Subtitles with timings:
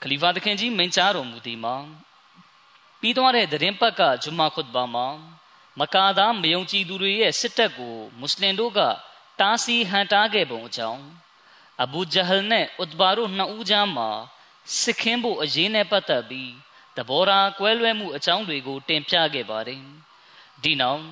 [0.00, 1.76] ခလီဖာသခင်ကြီးမိန့်ကြားတော်မူသည်မှာ
[3.00, 5.06] ပြီးသွားတဲ့သတင်းပတ်ကဂျုမာခွတ်ဘာမှာ
[5.80, 8.80] မကာသားမယုံကြည်သူတွေရဲ့စစ်တပ်ကိုမွတ်စလင်တို့က
[9.40, 11.02] တားဆီးဟန်တားခဲ့ပုံအကြောင်း
[11.82, 14.08] အဘူဂျဟလ်နဲ့ဥဒ်ဘာတို့နှစ်ဦးကြားမှာ
[14.80, 16.52] စစ်ခင်းဖို့အရေးနဲ့ပတ်သက်ပြီး
[16.96, 19.82] တဘောရာကွဲလွဲမှုအကြောင်းတွေကိုတင်ပြခဲ့ပါတယ်
[20.62, 21.02] ဒီနောက်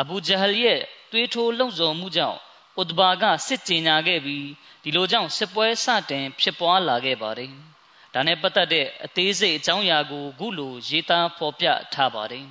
[0.00, 0.80] အဘူဂျဟလ်ရဲ့
[1.10, 2.38] တွေးထိုးလှုံ့ဆော်မှုကြောင့်
[2.80, 4.46] ဥဒ်ဘာကစစ်ကြေညာခဲ့ပြီး
[4.84, 7.52] ဒီလိုကြောင့်စစ်ပွဲစတင်ဖြစ်ပွားလာခဲ့ပါတယ်။
[8.14, 12.46] ဒါနဲ့ပတ်သက်တဲ့အသေးစိတ်အကြောင်းအရာကိုခုလိုရေးသားဖော်ပြထားပါတယ်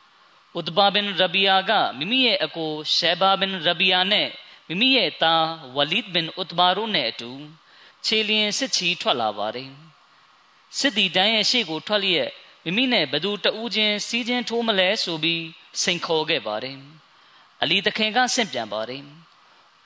[0.58, 4.28] ။ဥဒဘာဘင်ရဘီယာကမိမိရဲ့အကိုရှေဘာဘင်ရဘီယာနဲ့
[4.68, 5.44] မိမိရဲ့သား
[5.76, 7.30] ဝလီဒ်ဘင်ဥဒဘာတို့နဲ့အတူ
[8.04, 9.70] ခြေလျင်စစ်ချီထွက်လာပါတယ်။
[10.78, 12.30] စစ်တီတန်းရဲ့ရှေ့ကိုထွက်လျက်
[12.64, 15.44] မိမိနဲ့ဘသူတဦးချင်းစီးချင်းထိုးမလဲဆိုပြီး
[15.82, 16.76] စိန်ခေါ်ခဲ့ပါတယ်။
[17.62, 19.04] အလီတခင်ကဆင့်ပြန်ပါတယ်။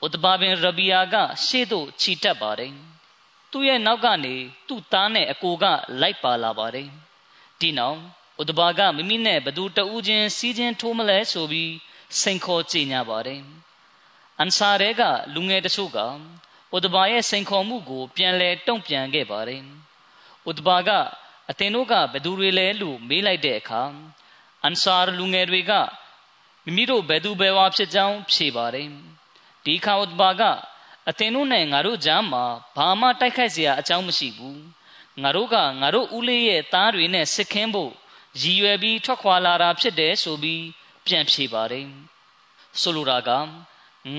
[0.05, 1.15] ဥတဘာဘင်ရဘီယာက
[1.45, 2.73] ရှေ့သို့ခြိတက်ပါတယ်။
[3.51, 4.35] သူ့ရဲ့နောက်ကနေ
[4.67, 5.65] သူ့သားနဲ့အကိုက
[6.01, 6.87] လိုက်ပါလာပါတယ်။
[7.59, 7.97] ဒီနောက်
[8.41, 11.73] ဥတဘာကမိမိနဲ့ဘသူတဦးချင်းစီးချင်းထိုးမလဲဆိုပြီး
[12.19, 13.41] စိန်ခေါ်ကြေညာပါတယ်။
[14.39, 15.01] အန်ဆာရဲက
[15.33, 15.99] လူငယ်တချို့က
[16.75, 19.61] ဥတဘာရဲ့စိန်ခေါ်မှုကို ပြန်လဲတုံ့ပြန်ခဲ့ပါတယ်။
[20.49, 20.89] ဥတဘာက
[21.49, 23.81] အသင်တို့ကဘသူတွေလဲလို့မေးလိုက်တဲ့အခါ
[24.63, 25.71] အန်ဆာလူငယ်တွေက
[26.63, 28.89] မိမိတို့ဘယ်သူဘယ်ဝါဖြစ်ကြောင်းဖြေပါတယ်။
[29.64, 30.42] ဒီခါဥဒဘာက
[31.08, 32.44] အသင်တို့နဲ့ငါတို့ကြားမှာ
[32.76, 34.62] ဘာမှတိုက်ခိုက်เสียအကြောင်းမရှိဘူး
[35.22, 37.92] ငါတို့ကငါတို့ဦးလေးရဲ့သားတွေနဲ့စစ်ခင်းဖို့
[38.40, 40.64] ရည်ရွယ်ပြီးထွက်ခွာလာတာဖြစ်တယ်ဆိုပြီး
[41.06, 41.86] ပြန်ဖြေပါတယ်
[42.80, 43.30] ဆိုလိုတာက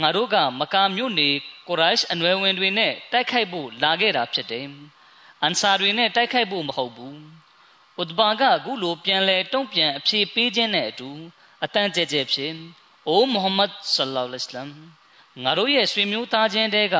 [0.02, 1.30] ငါတို့ကမကာမြို့နေ
[1.68, 4.68] ကိုရိုက်အနွယ်ဝင်တွေနဲ့တိုက်ခိုက်ဖို့လာခဲ့တာဖြစ်တယ်
[5.42, 7.18] အန်ဆာတွေနဲ့တိုက်ခိုက်ဖို့မဟုတ်ဘူး
[8.02, 11.10] ဥဒဘာကအခုလိုပြန်လဲတုံ့ပြန်အဖြေပေးခြင်းနဲ့အတူ
[11.64, 12.54] အတန်းကျဲကျဲဖြစ်
[13.08, 14.70] အိုမုဟမ္မဒ်ဆလ္လာလဟ်အလัยဟိဝါစလမ်
[15.45, 16.97] ငါတို့ရဲ့ဆွေမျိုးသားချင်းတဲက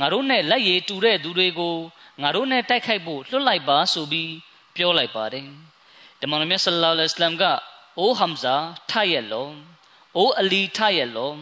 [0.00, 1.76] ငါတို့နဲ့လက်ရည်တူတဲ့သူတွေကို
[2.22, 4.32] ငါတို့နဲ့တိုက်ခိုက်ဖို့လွတ်လိုက်ပါဆိုပြီး
[4.76, 5.46] ပြောလိုက်ပါတယ်
[6.20, 7.44] တမန်တော်မြတ်ဆလ္လာလဟ်အလัยဟိဝါစလမ်က
[7.98, 8.54] အိုဟမ်ဇာ
[8.90, 9.48] ထရဲ့လော
[10.16, 11.32] အိုအလီထရဲ့လော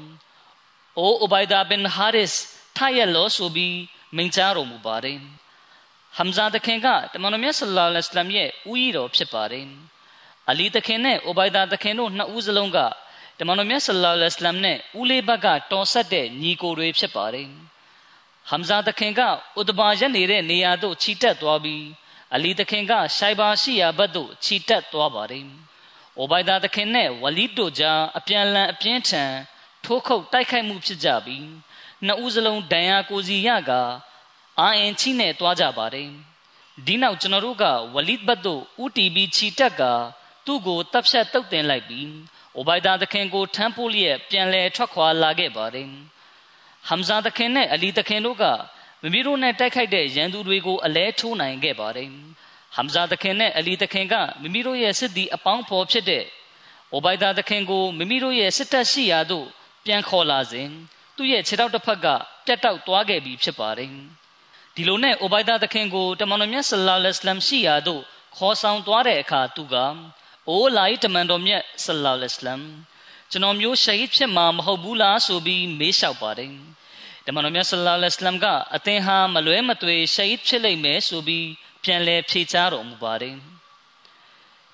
[0.98, 2.32] အိုအဘိုင်ဒါဘင်ဟာရစ်
[2.76, 3.76] ထရဲ့လောဆိုပြီး
[4.16, 5.18] မိန့်ကြားတော်မူပါတယ်
[6.16, 9.66] ဟမ်ဇာတခင်ကတမန်တော်မြတ်ဆလ္လာလဟ်အလัยဟိဝါစလမ်ရဲ့ဦးရီတော်ဖြစ်ပါတယ်
[10.50, 12.78] အလီတခင်နဲ့အိုဘိုင်ဒါတခင်တို့နှစ်ဦးစလုံးက
[13.38, 17.48] တမန်တော်မြတ်ဆလ္လာလဟ်အလัยဟိဝါစလမ်နဲ့ဦးလေးဘက်ကတော်ဆက်တဲ့ညီကိုတွေဖြစ်ပါတယ်
[18.48, 19.20] ဟမ်ဇာတခင်က
[19.60, 21.84] ဥဒဘာရက်နေတဲ့နေရာသို့ခြိတက်သွားပြီး
[22.34, 25.46] အလီတခင်ကရှိုင်ဘာရှိရာဘက်သို့ခြိတက်သွားပါတယ်။
[26.18, 29.32] အိုဘိုင်ဒါတခင်နဲ့ဝလီတို့ကြားအပြန်လန်အပြင်းထန်
[29.84, 31.46] ထိုးခုတ်တိုက်ခိုက်မှုဖြစ်ကြပြီး
[32.06, 33.70] နှစ်ဦးစလုံးဒဏ်ရာကိုစီရက
[34.60, 36.08] အာအင်ချိနဲ့တွားကြပါတယ်။
[36.86, 37.64] ဒီနောက်ကျွန်တော်တို့က
[37.94, 39.82] ဝလီဘတ်တို့ဥတီပြီးခြိတက်က
[40.46, 42.08] သူ့ကိုတပ်ဖြတ်တုတ်တင်လိုက်ပြီး
[42.58, 45.86] အိုဘိုင်ဒါသခင်ကိုထမ်းပိုးလျက်ပြန်လဲထွက်ခွာလာခဲ့ပါတယ်
[46.88, 48.44] ဟမ်ဇာသခင်နဲ့အလီသခင်တို့က
[49.02, 52.12] မိမိတို့နဲ့တိုက်ခိုက်တဲ့ရန်သူတွေကိုအလဲထိုးနိုင်ခဲ့ပါတယ်ဟ
[52.74, 56.24] ဟမ်ဇာသခင်နဲ့အလီသခင်ကမိမိတို့ရဲ့စစ်သည်အပေါင်းဖော်ဖြစ်တဲ့
[56.92, 59.46] အိုဘိုင်ဒါသခင်ကိုမိမိတို့ရဲ့စစ်တပ်ရှိရာသို့
[59.84, 60.68] ပြန်ခေါ်လာစဉ်
[61.16, 62.06] သူ့ရဲ့ခြေထောက်တစ်ဖက်က
[62.46, 63.90] ပြတ်တောက်သွားခဲ့ပြီဖြစ်ပါတယ်
[64.74, 68.02] ဒီလိုနဲ့အိုဘိုင်ဒါသခင်ကိုတမန်တော်မြတ်ဆလ္လာလဟ်အလัยဟ်ရှိရာသို့
[68.36, 69.76] ခေါ်ဆောင်သွားတဲ့အခါသူက
[70.49, 72.67] အိုလာတမန်တော်မြတ်ဆလ္လာလဟ်အလัยဟ်
[73.31, 76.51] ကျွန်တော်မျိုးရှဟီဒ်ဖြစ်မှာမဟုတ်ဘူးလားဆိုပြီးမေးလျှောက်ပါတယ်
[77.25, 81.47] တမန်တော်မြတ်ဆလ္လာလဟ်အလัยဟ်ကအသင်ဟာမလွဲမသွေရှဟီဒ်ဖြစ်လိမ့်မယ်ဆိုပြီး
[81.83, 83.35] ပြန်လဲဖြေချတော်မူပါတယ်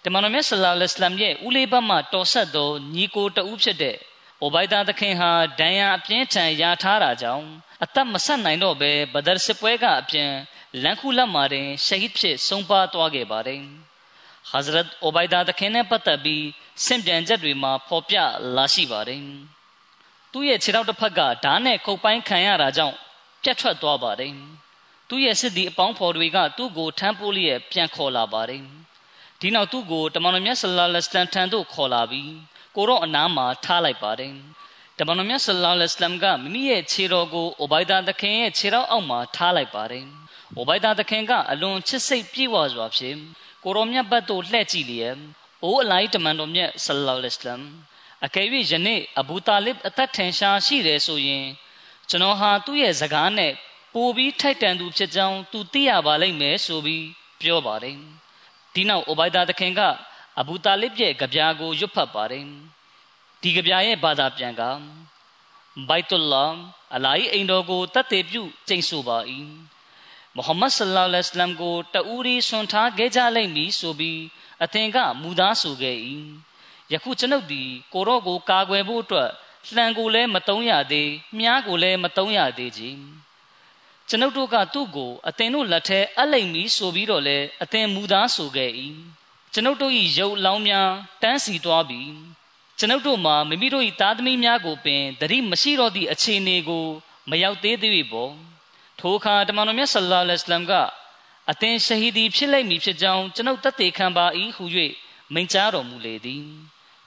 [0.03, 3.97] တမန်တော်မြတ်ဆလ္လာလဟ်အလัยဟ်ရဲ့ဦးလေးဘတ်မှတော်ဆက်သောညီကိုတဦးဖြစ်တဲ့
[4.41, 7.45] အိုဘိုင်ဒါသခင်ဟာဒဏ်ရာအပြင်းထန်ရထားတာကြောင့်
[7.83, 10.31] အသက်မဆက်နိုင်တော့ဘဲဘဒရ်စစ်ပွဲကအပြင်
[10.83, 13.61] လန်ခုလက်မှာတင်ရှဟီဒ်ဖြစ်ဆုံးပါသွားခဲ့ပါတယ်။
[14.50, 16.44] ဟာဇရတ်အိုဘိုင်ဒါသခင်နဲ့ပတ်သက်ပြီး
[16.84, 18.16] စင့်ပြန်ချက်တွေမှာဖော်ပြ
[18.56, 19.22] လာရှိပါတယ်။
[20.32, 22.96] သူ့ရဲ့ခြေထောက်တစ်ဖက်ကဓာတ်နဲ့ခုတ်ပိုင်းခံရတာကြောင့်
[23.42, 24.32] ပြတ်ထွက်သွားပါတယ်။
[25.08, 28.62] သူ့ရဲ့စစ်သည်အပေါင်းဖော်တွေကသူ့ကိုထမ်းပိုးလျက်ပြန်ခေါ်လာပါတယ်။
[29.40, 32.32] ဒီနောက်သူ့ကိုတမန်တော်မြတ်ဆလ္လာလဟ်အလัยဟ်ထံသို့ခေါ်လာပြီး
[32.76, 34.34] ကိုရောအနားမှာထားလိုက်ပါတယ်
[34.98, 40.06] တမန်တော်မြတ်ဆလ္လာလဟ်အလัยဟ်ကမိမိရဲ့ခြေတော်ကိုအိုဘိုင်ဒါသခင်ရဲ့ခြေတော်အောက်မှာထားလိုက်ပါတယ်
[40.56, 43.18] အိုဘိုင်ဒါသခင်ကအလွန်ချစ်စိတ်ပြေဝစွာဖြင့်
[43.64, 45.18] ကိုရောမြတ်ဘတ်သို့လှည့်ကြည့်လျက်
[45.62, 47.66] အိုအလိုက်တမန်တော်မြတ်ဆလ္လာလဟ်အလัยဟ်
[48.24, 51.46] အကယ်၍ယနေ့အဘူတာလစ်အသက်ထင်ရှားရှိတယ်ဆိုရင်
[52.08, 53.52] ကျွန်တော်ဟာသူ့ရဲ့စကားနဲ့
[53.94, 57.06] ပိုပြီးထိုက်တန်သူဖြစ်ကြောင်းသူသိရပါလိမ့်မယ်ဆိုပြီး
[57.40, 57.96] ပြောပါတယ်
[58.74, 59.80] ဒီနောက်အိုဘိုင်ဒါသခင်က
[60.40, 62.44] အဘူတာလစ်ရဲ့ကြပြာကိုရွတ်ဖတ်ပါတယ်
[63.42, 64.62] ဒီကြပြာရဲ့ဘာသာပြန်က
[65.88, 66.44] ဘိုက်တူလာ
[66.94, 69.18] အလာဟီအိမ်တော်ကိုတတ်သေးပြုကျင့်ဆိုပါ၏
[70.36, 74.20] မုဟမ္မဒ်ဆလ္လာလဟ်အလိုင်းကိုတူရီဆွန်ထားခဲ့ကြလိမ့်မည်ဆိုပြီး
[74.64, 75.96] အသင်ကမူသားဆိုခဲ့၏
[76.92, 79.30] ယခုကျွန်ုပ်သည်ကိုရော့ကိုကာကွယ်ဖို့အတွက်
[79.74, 82.98] လှံကိုလည်းမတုံးရသေးမြားကိုလည်းမတုံးရသေးကြီး
[84.08, 88.70] ကျွန်ုပ်တို့ကသူ့ကိုအသင်တို့လက်ထဲအလိမ့်မည်ဆိုပြီးတော့လဲအသင်မူသားဆိုခဲ့၏
[89.52, 90.90] ကျွန်ုပ်တို့၏ရုပ်လောင်းများ
[91.22, 92.10] တန်းစီသွားပြီး
[92.78, 96.84] ကျွန်ုပ်တို့မှာမိမိတို့၏သားသမီးများကိုပင်တတိမရှိတော့သည့်အခြေအနေကို
[97.30, 98.32] မရောက်သေးသေးပေါ့
[99.06, 100.72] ထိုအခါတမန်တော်မြတ်ဆလ္လာလဟ်အလัยဟ်က
[101.50, 104.64] အသင်ရှဟီဒီဖြစ်လိမ့်မည်ဖြစ်ကြောင်းကျွန်ုပ်တသက်ခံပါ၏ဟု၍
[105.34, 106.44] မိန့်ကြားတော်မူလေသည်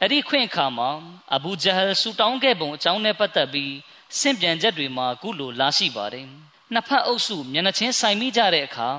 [0.01, 0.89] အဲ့ဒီခွင့်အခါမှာ
[1.35, 3.73] အဘူဂျဟလ်ဆူတောင်းခဲ့ပုံအကြောင်းနဲ့ပတ်သက်ပြီး
[4.19, 6.27] စင့်ပြန်ချက်တွေမှာကုလိုလာရှိပါတယ်
[6.73, 8.89] နှစ်ဖက်အုပ်စုမျက်နှာချင်းဆိုင်မိကြတဲ့အခါ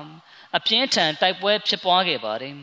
[0.57, 2.55] အပြင်းထန်တိုက်ပွဲဖြစ်ပွားခဲ့ပါတယ်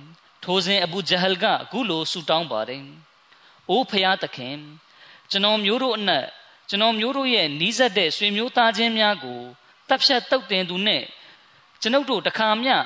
[0.44, 2.84] ထိုစဉ်အဘူဂျဟလ်ကကုလိုဆူတောင်းပါတယ်။
[3.70, 4.56] အိုဖျားသခင်
[5.30, 6.26] ကျွန်တော်မျိုးတို့အနက်
[6.68, 9.42] ကျွန်တော်မျိုးတို့ရဲ့နီးစပ်တဲ့ဆွေမျိုးသားချင်းများကို
[9.88, 11.02] တပ်ဖြတ်တုတ်တင်သူနဲ့
[11.80, 12.76] ကျွန်ုပ်တို့တခါမျှ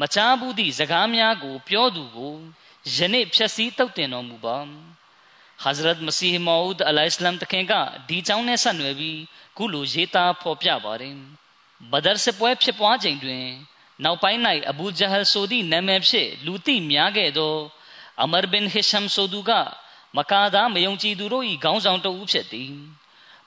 [0.00, 2.34] မချားဘူးသည့်စကားများကို ပြောသူကို
[2.94, 4.56] ယနေ့ဖြည့်ဆည်းတုတ်တင်တော်မူပါ။
[5.62, 7.72] ဟာဇရတ်မစီဟ်မောဦးအလိုင်စလမ်တခင်က
[8.08, 9.20] ဒီကြောင်းနဲ့ဆက်နွယ်ပြီး
[9.56, 11.16] ခုလိုရေးသားဖော်ပြပါတယ်။
[11.92, 13.44] ဘဒရ်စပွဲဖြစ်ပွားချိန်တွင်
[14.04, 14.40] နောက်ပိုင်း၌
[14.70, 17.54] အဘူဂျဟလ်ဆိုသည့်နာမည်ဖြင့်လူသိများခဲ့သော
[18.22, 19.50] အမရ်ဘင်ဟီရှမ်ဆိုသူက
[20.16, 22.72] မကာသားမယုံကြည်သူတို့၏ခေါင်းဆောင်တဦးဖြစ်သည်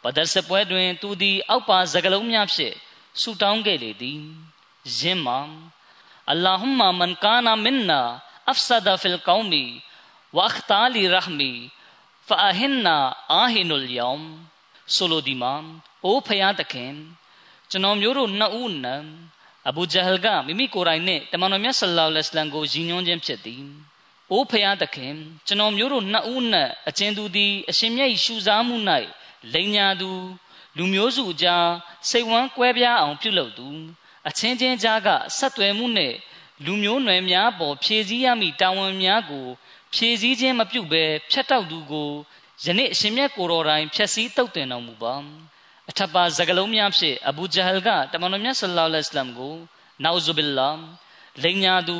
[0.03, 2.75] ဘဒရ်စပွဲတွင် သူသည်အောက်ပါစကလုံးများဖြင့်
[3.21, 4.21] ဆူတောင်းခဲ့လေသည်
[4.97, 5.39] ယင်းမှာ
[6.31, 8.01] အလ္လာဟူမာမန်ကာနာမင်နာ
[8.49, 9.63] အဖ်ဆဒဖီလ်ကောမီ
[10.35, 11.51] ဝအခတာလီရဟမီ
[12.27, 12.97] ဖာဟင်နာ
[13.31, 14.25] အာဟီနုလ်ယောမ်
[14.95, 15.53] ဆိုလိုဒီမာ
[16.05, 16.93] အိုဖယားတခင်
[17.69, 18.95] ကျွန်တော်မျိုးတို့နှစ်ဦးနံ
[19.69, 23.63] အဘူဂျဟလ်ကမိမိကိုယ်တိုင်နဲ့တမန်တော်မြတ်ဆလ္လာလဟ်အလိုင်းကိုရည်ညွှန်းခြင်းဖြစ်သည်
[24.31, 25.13] အိုးဖျားသခင်
[25.47, 28.75] ကျွန်တော်မျိုးတို့နှစ်ဦးနဲ့အချင်းသူသည်အရှင်မြတ်ရှုစားမှု၌
[29.53, 30.09] လိန်ညာသူ
[30.77, 31.67] လူမျိုးစုကြား
[32.09, 33.67] စိတ်ဝမ်းကွဲပြားအောင်ပြုလုပ်သူ
[34.27, 36.13] အချင်းချင်းကြားကဆက်သွယ်မှုနဲ့
[36.65, 39.45] လူမျိုးနွယ်များပေါ်ဖြည့်ဆည်းရမည့်တာဝန်များကို
[39.93, 42.11] ဖြည့်ဆည်းခြင်းမပြုဘဲဖျက်တောက်သူကို
[42.63, 45.15] ယနေ့အရှင်မြတ်ကိုတော်တိုင်ဖျက်ဆီးတုတ်တင်တော်မူပါ
[45.89, 49.55] အထပ်ပါစကလုံးများဖြင့်အဘူဂျဟလ်ကတမန်တော်မြတ်ဆလ္လာလဟ်အလัยဟ်ကို
[50.03, 50.69] နောဇူဘီလာ
[51.43, 51.97] လိန်ညာသူ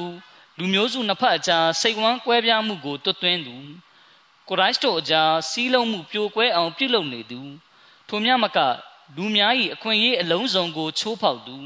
[0.58, 3.56] လူမျိုးစုနှစ်ဖက်အကြားစိတ်ဝမ်းကွဲပြားမှုကိုတွတ်သွင်းသူ
[4.48, 7.42] ကိုရိုက်တို့အကြားစီးလုံးမှုပြိုကွဲအောင်ပြုလုပ်နေသူ
[8.16, 8.60] ထိုမြမက
[9.18, 11.58] လူများ၏အခွင့်အရေးအလုံးစုံကိုချိုးဖောက်သူ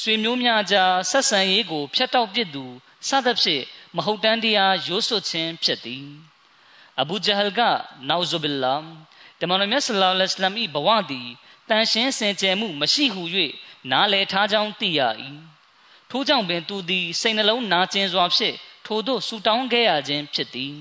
[0.00, 2.64] ဆွေမျိုးများကြားဆက်ဆံရေးကိုဖျက်တောက်ပစ်သူ
[3.08, 3.64] စသဖြင့်
[3.96, 6.06] မဟုတ်တမ်းတရားရိုးစွခြင်းဖြစ်သည်
[7.00, 7.60] အဘူဂျဟလ်က
[8.08, 8.76] နောဇူဘီလာ
[9.40, 11.28] တမန်တော်မြတ်ဆလ္လာလဟ်အလัยဟ်ဘဝသည်
[11.68, 13.22] တန်ရှင်းစင်ကြယ်မှုမရှိဟု၍
[13.90, 15.00] နားလည်ထားကြောင်းသိရ၏
[16.10, 20.76] ထို့ကြောင့်ပင်သူသည်စိတ်နှလုံးနာကျင်စွာဖြင့်ထို့သို့ဆူတောင်းခဲ့ရခြင်းဖြစ်သည်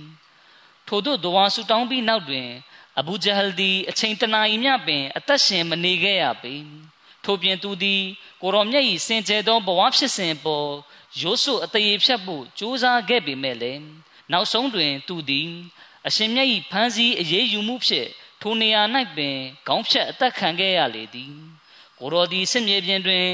[0.88, 2.50] ထို့သို့ဒဝါဆူတောင်းပြီးနောက်တွင်
[3.00, 6.56] အဘူဂျဟလ်သည်အချိန်တနာရီမြပင် အသက်ရှင်မနေခဲ့ရပေ
[7.24, 8.02] ထို့ပြင်သူသည်
[8.42, 10.70] ကိုရောမြတ်၏စင်ကြယ်သောဘဝဖြစ်စဉ်ပေါ်
[11.22, 13.84] ရိုးစွအသေးဖြတ်ဖို့ကြိုးစားခဲ့ပေမဲ့လည်း
[14.32, 15.50] နောက်ဆုံးတွင်သူသည်
[16.08, 18.10] အရှင်မြတ်၏ဖန်စီအရေးယူမှုဖြင့်
[18.42, 18.82] ထိုနေရာ၌
[19.18, 19.36] ပင်
[19.68, 21.34] ခေါင်းဖြတ်အသက်ခံခဲ့ရလေသည်
[22.00, 23.26] ကိုရောသည်စစ်မြေပြင်တွင်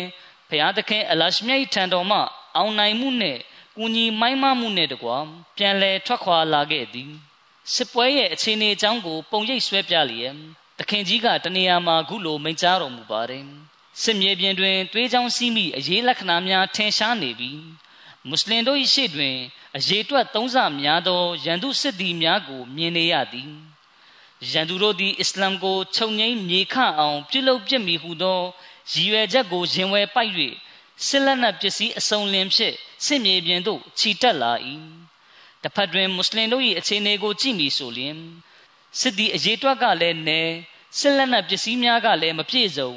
[0.49, 2.19] ဖျားသခင်အလရှမြတ်ထံတော်မှ
[2.55, 3.39] အောင်နိုင်မှုနှင့်
[3.77, 5.17] ကူညီမိုင်းမမှုနဲ့တကွာ
[5.57, 7.11] ပြန်လည်ထွက်ခွာလာခဲ့သည်
[7.73, 10.35] စစ်ပွဲရဲ့အခြေအနေအကြောင်းကိုပုံရိပ်ဆွဲပြလျက်
[10.79, 13.45] တခင်ကြီးကတနေရာမှာခုလိုမိန့်ကြားတော်မူပါတယ်
[14.01, 17.61] စစ်မြေပြင်တွင်သွေးချောင်းစီးမိအရေးလက္ခဏာများထင်ရှားနေပြီး
[18.27, 19.35] မွတ်စလင်တို့၏ရှေ့တွင်
[19.77, 23.51] အရေးတွက်သုံးဆများသောရန်သူစစ်သည်များကိုမြင်နေရသည်
[24.51, 28.39] ရန်သူတို့သည်အစ္စလမ်ကိုခြုံငိမ့်မြေခအောင်ပြုလုပ်ပြစ်မိဟုသော
[28.91, 30.33] ရည်ရွယ်ချက်ကိုရင်ဝယ်ပိုက်၍
[31.05, 34.53] စစ်လက်နက်ပစ္စည်းအစုံလင်ဖြင့်စစ်မြေပြင်သို့ခြိတက်လာ၏
[35.67, 38.17] တစ်ဖက်တွင်မွတ်စလင်တို့၏အခြေအနေကိုကြည့်မိဆိုလျှင်
[38.99, 40.53] စစ်သည်အရေးတွက်ကလည်းနည်း
[40.97, 42.91] စစ်လက်နက်ပစ္စည်းများကလည်းမပြည့်စုံ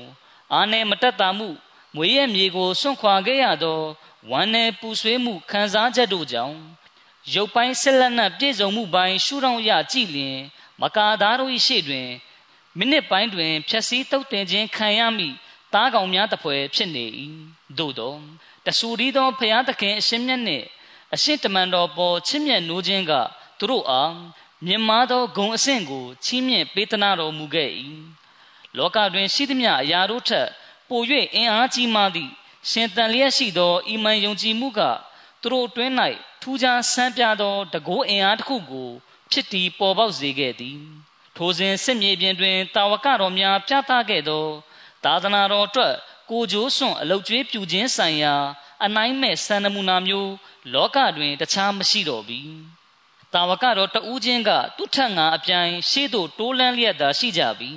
[0.55, 1.49] အာနယ်မတက်တာမှု
[1.95, 3.81] မွေရဲ့မြေကိုစွန့်ခွာခဲ့ရသော
[4.31, 6.57] ဝမ်းနယ်ပူဆွေးမှုခံစားချက်တို့ကြောင့်
[7.35, 10.39] ရုပ်ပိုင်းဆက်လက်နက်ပြည့်စုံမှုပိုင်းရှုထောင့်ရကြည့်လျင်
[10.81, 12.09] မကာသားတို့၏ရှေ့တွင်
[12.79, 15.29] မိနစ်ပိုင်းတွင်ဖြက်စီးတုတ်တင်ခြင်းခံရမိ
[15.73, 17.05] သားကောင်များတပွဲဖြစ်နေ၏
[17.79, 18.15] သို့သော
[18.67, 20.67] တဆူရီသောဖျားသခင်အရှင်မြတ်နှင့်
[21.15, 23.13] အရှင်တမန်တော်ပေါ်ချစ်မြတ်နိုးခြင်းက
[23.59, 24.13] သူတို့အား
[24.67, 27.71] မြင်မာသောဂုံအဆင့်ကိုချီးမြှင့်ပေးသနာတော်မူခဲ့၏
[28.77, 30.49] လောကတွင်ရှိသမျှအရာတို့ထက်
[30.89, 31.03] ပို၍
[31.35, 32.33] အင်အားကြီးမားသည့်
[32.71, 34.81] ရှင်တန်လျက်ရှိသောအီမန်ယုံကြည်မှုက
[35.41, 35.93] သူတို့အတွင်း၌
[36.43, 38.89] ထူးခြားဆန်းပြသောတကိုးအင်အားတစ်ခုကို
[39.31, 40.79] ဖြစ်တည်ပေါ်ပေါက်စေခဲ့သည်
[41.37, 44.45] ထိုစဉ်စစ်မြေပြင်တွင်တာဝကတော်များပြသခဲ့သော
[45.05, 45.95] သာသနာတော်အတွက်
[46.31, 48.35] ကိုကြိုးစွန့်အလုတ်ကျွေးပြူခြင်းဆိုင်ရာ
[48.85, 50.31] အနိုင်မဲ့စံနမူနာမျိုး
[50.75, 52.41] လောကတွင်တခြားမရှိတော့ပြီ
[53.33, 57.73] တာဝကတော်တဦးချင်းကသူ့ထက်ငါအပြိုင်ရှေ့သို့တိုးလန်းလျက်သာရှိကြပြီ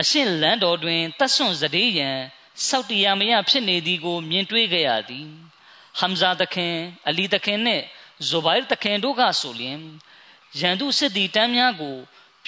[0.00, 2.18] အရှင်လန်းတော်တွင်တတ်ဆွန့်စတေးရန်
[2.66, 5.26] စောက်တရားမရဖြစ်နေသည်ကို မြင်တွေ့ကြရသည်
[5.98, 6.74] ဟမ်ဇာတခင်
[7.08, 7.84] အလီတခင်နှင့်
[8.28, 9.78] ဇိုဘိုင်တခင်တို့ကဆိုလျင်
[10.60, 11.96] ရန်သူစစ်သည်တမ်းများကို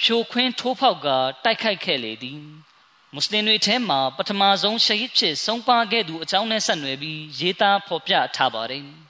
[0.01, 1.07] ဖြိုခွင်းထိုးဖောက်က
[1.43, 2.39] တိုက်ခိုက်ခဲ့လေသည်
[3.13, 8.85] မွတ်စလင်တွေထဲမှာပထမဆုံးရှဟစ်ဖြစ်ဆုံးပါခဲ့သူအကြောင်းနဲ့ဆက်နွယ်ပြီးရေးသားဖော်ပြထားပါတယ်။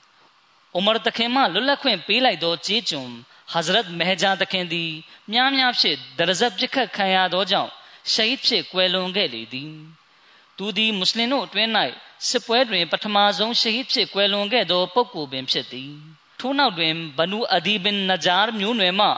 [0.74, 3.10] အိုမာတခင်မှလွတ်လပ်ခွင့်ပေးလိုက်သောဂျေးဂျွန်
[3.52, 4.90] ဟဇရတ်မဟဂျာတခင်သည်
[5.32, 7.70] များများဖြင့်ဒရဇတ်ပြစ်ခတ်ခံရသောကြောင့်
[8.12, 9.72] ရှဟစ်ဖြစ်ကွယ်လွန်ခဲ့လေသည်။
[10.56, 11.70] သူသည်မွတ်စလင်တို့အတွင်း၌
[12.28, 15.92] စစ်ပွဲတွင်ပထမဆုံးရှဟစ်ဖြစ်ကွယ်လွန်ခဲ့သောပုဂ္ဂိုလ်ပင်ဖြစ်သည်။
[16.40, 19.08] ထို့နောက်တွင်ဘနူအဒီဘင်နဂျာမျိုးနွယ်မှ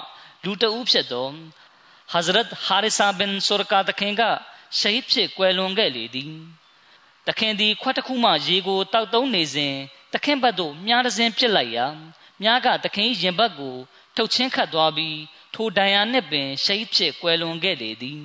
[0.44, 1.28] လူတဦးဖြစ်သော
[2.12, 4.22] ဟဇရတ်ဟာရစ်ဆာဘင်ဆူရကာတခင်က
[4.78, 6.32] ရှဟစ်ဖြစ်ကွယ်လွန်ခဲ့လေသည်
[7.26, 9.74] တခင်သည်ခွက်တစ်ခုမှရေကိုတောက်သုံးနေစဉ်
[10.12, 11.86] တခင်ဘက်သို့မြားတစင်းပြစ်လိုက်ရာ
[12.42, 13.76] မြားကတခင်ရင်ဘက်ကို
[14.16, 15.18] ထုတ်ချင်းခတ်သွားပြီး
[15.54, 18.20] ထိုဒဏ်ရာနှင့်ပင်ရှဟစ်ဖြစ်ကွယ်လွန်ခဲ့လေသည်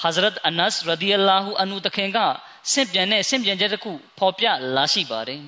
[0.00, 2.18] ဟဇရတ်အနတ်ရဒီအလာဟူအန်ဟူတခင်က
[2.72, 5.42] ဆင့်ပြန်တဲ့ဆင့်ပြန်ချက်တစ်ခုဖော်ပြလာရှိပါတယ်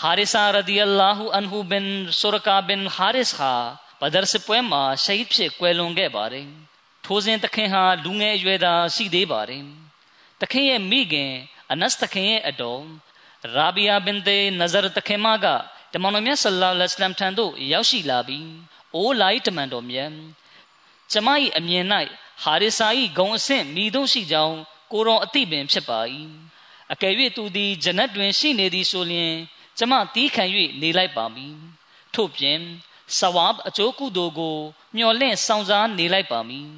[0.00, 1.86] ဟာရစ်ဆာရဒီအလာဟူအန်ဟူဘင်
[2.20, 3.54] ဆူရကာဘင်ဟာရစ်ခါ
[4.00, 6.48] ဘဒရ်စပွဲမှာရှဟစ်ဖြစ်ကွယ်လွန်ခဲ့ပါတယ်
[7.04, 9.64] ထိုစဉ်သခင်ဟာလူငယ်အရွယ်သာရှိသေးပါတယ်။
[10.40, 11.32] သခင်ရဲ့မိခင်
[11.70, 12.82] အနတ်သခင်ရဲ့အတော်
[13.54, 15.46] ရာဘီယာဘင်တေနဇရသခင်မက
[15.92, 18.48] တမန်တော်မြတ်ဆလ္လာလဟ်အလัยဟ်ထံသို့ရောက်ရှိလာပြီး
[18.94, 20.10] အိုးလိုက်တမန်တော်မြတ်
[21.12, 21.28] ကျမ၏
[21.58, 21.84] အမြင်၌
[22.42, 22.88] ဟာရစ်စာ၏
[23.18, 24.56] ဂုံအဆင့်မိတို့ရှိကြောင်း
[24.92, 26.00] ကိုတော်အသိပင်ဖြစ်ပါ၏
[26.92, 29.34] အကယ်၍သူသည်ဂျနတ်တွင်ရှိနေသည်ဆိုလျှင်
[29.78, 30.44] ကျမတီးခံ၍
[30.80, 31.56] နေလိုက်ပါမည်
[32.14, 32.60] ထို့ပြင်
[33.18, 34.56] ဆဝါဘအကျိုးကုသိုလ်ကို
[34.96, 36.68] မျှော်လင့်ဆောင်စားနေလိုက်ပါမည်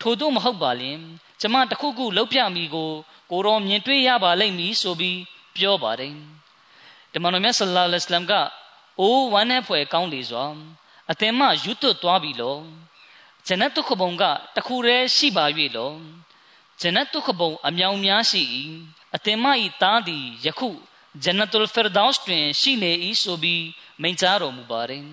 [0.00, 0.98] ထို့သို့မဟုတ်ပါလင်
[1.40, 2.90] ကျမတခုခုလှုပ်ပြမိကို
[3.30, 5.18] ကိုတော်မြင်တွေ့ရပါလိမ့်မည်ဆိုပြီး
[5.56, 6.14] ပြောပါတယ်
[7.12, 8.32] တမန်တော်မြတ်ဆလ္လာလဟ်အလัยဟ်က
[9.00, 10.44] အိုးဝမ်းနဲ့ဖွယ်ကောင်းလေစွာ
[11.10, 12.58] အသင်မှယူသွတ်သွားပြီလော
[13.46, 14.24] ဂျနတ်တုခဘုံက
[14.56, 15.44] တခုတည်းရှိပါ၍
[15.76, 15.92] လော
[16.80, 18.42] ဂျနတ်တုခဘုံအမြောင်များရှိ၏
[19.14, 19.44] အသင်မ၏
[19.82, 20.70] သားသည်ယခု
[21.24, 22.92] ဂျနတုလ်ဖီရဒေါစ်တွင်ရှိနေ၏
[23.22, 23.64] ဆိုပြီး
[24.02, 25.04] မိန့်ကြားတော်မူပါတယ်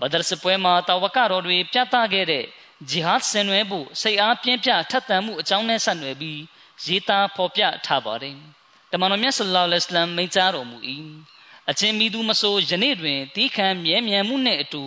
[0.00, 2.44] ဘဒရ်စပွဲမှာတာဝကတော်တွေပြသခဲ့တဲ့
[2.90, 6.40] ဂျီဟတ်ဆင်နွှဲဖို့စိတ်အားပြင်းပြထက်သန်မှုအကြောင်းနဲ့ဆက်နွယ်ပြီး
[6.84, 8.38] ရေးသားဖော်ပြထားပါတယ်။
[8.92, 10.76] တမန်တော်မြတ်ဆလ္လာလဟ်အလัยဟ်မိန့်ကြားတော်မူ၏။
[11.70, 14.84] အချင်းမိသူမဆိုယနေ့တွင်တီးခံမြဲမြံမှုနှင့်အတူ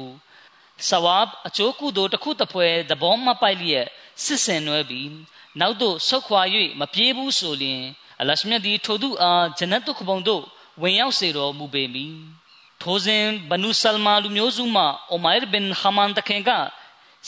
[0.88, 3.88] ဆဝပ်အကျိုးကုသိုလ်တစ်ခုတစ်ဖွဲသဘောမပိုက်လျက်
[4.24, 5.12] စစ်ဆင်နွယ်ပြီး
[5.60, 6.42] နောက်သို့ဆုတ်ခွာ၍
[6.80, 7.82] မပြေးဘူးဆိုလျှင်
[8.20, 10.44] အလရှမြတ်သည်ထိုသူအားဂျနတ်တုခဘုံသို့
[10.82, 12.16] ဝင်ရောက်စေတော်မူပေမည်။
[12.82, 16.50] ထိုစဉ်ဘနုဆလမာလူမျိုးစုမှအိုမိုင်ဘင်ခမန်တခင်က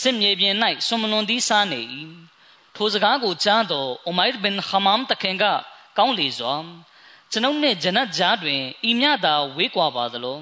[0.01, 0.55] စစ်မြေပြင်၌
[0.87, 1.81] ဆွမလွန်သီးစားနေ၏
[2.75, 5.45] ထိုစကားကိုကြားသောအိုမိုင်ဘင်ခမမ်တခင်က
[5.97, 6.55] ကောင်းလေစွာ
[7.31, 10.39] ကျွန်ုပ်နှင့်ဂျနတ်ကြားတွင်ဤမြသာဝေးကွာပါသလော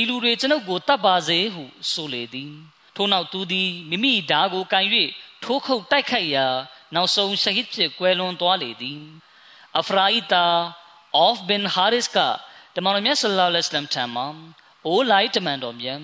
[0.00, 2.52] ဤလူတွေကျွန်ုပ်ကိုတတ်ပါစေဟုဆိုလေသည်
[2.96, 4.86] ထို့နောက်သူသည်မိမိဓာကိုကန်၍
[5.42, 6.46] ထိုးခုတ်တိုက်ခိုက်ရာ
[6.94, 9.00] နောက်ဆုံးရှဟစ်ဖြစ်ကွယ်လွန်သွားလေသည်
[9.78, 10.46] အဖရာအီတာ
[11.16, 12.18] အော့ဖ်ဘင်ဟာရစ်က
[12.74, 14.26] တမန်တော်မြတ်ဆလ္လာလဟ်အလိုင်းထံမှာ
[14.86, 16.00] အိုလိုက်တမန်တော်မြတ်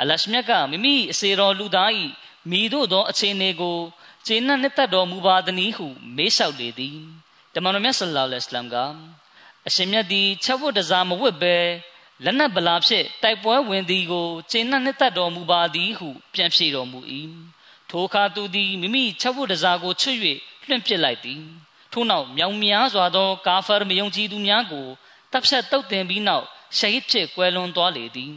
[0.00, 1.90] အလရှမြတ်ကမိမိအစေတော်လူသား၏
[2.50, 3.78] မိတို့သောအခြေအနေကို
[4.26, 6.98] ကျေနပ်နှစ်သက်တော်မူပါသည်ဟုမေးလျှောက်လေသည်
[7.54, 8.76] တမန်တော်မြတ်ဆလ္လာလဟ်အလัยဟ်က
[9.66, 11.56] အရှင်မြတ်သည်ချက်ဝတ်တစားမဝတ်ဘဲ
[12.24, 17.00] လက်နက်ဗလာဖြင့်တိုက်ပွဲဝင်သည်ကိုကျင်းနှံ့နှစ်သက်တော်မူပါသည်ဟု ပြန်ဖြေတော်မူ၏
[17.90, 20.18] ထိုအခါသူသည်မိမိချက်ဖို့တစားကိုချွတ်၍
[20.66, 21.42] လွှင့်ပစ်လိုက်သည်
[21.92, 24.86] ထို့နောက်မြောင်များစွာသော ကာဖာမယုံကြည်သူများကို
[25.32, 26.44] တပ်ဖြတ်တုတ်တင်ပြီးနောက်
[26.78, 28.34] ရှဟစ်ဖြစ်ကွယ်လွန်သွားလေသည်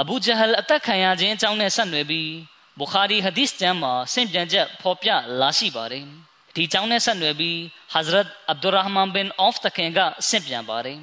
[0.00, 2.30] အဘူဂျဟလ်အသက်ခံရခြင်းအကြောင်းနဲ့ဆက်နွယ်ပြီး
[2.78, 5.08] ဘူခါရီဟဒီစ်ကျမ်းမှာဆင့်ပြန်ချက်ဖော်ပြ
[5.40, 6.27] လာရှိပါတယ်
[6.58, 7.58] ဒီကြောင်းနဲ့ဆက်နွယ်ပြီး
[7.92, 9.98] ဟဇရတ်အဗ်ဒူရဟ်မန်ဘင်အော့ဖ်တခင်က
[10.28, 11.00] ဆင့်ပြန်ပါတယ်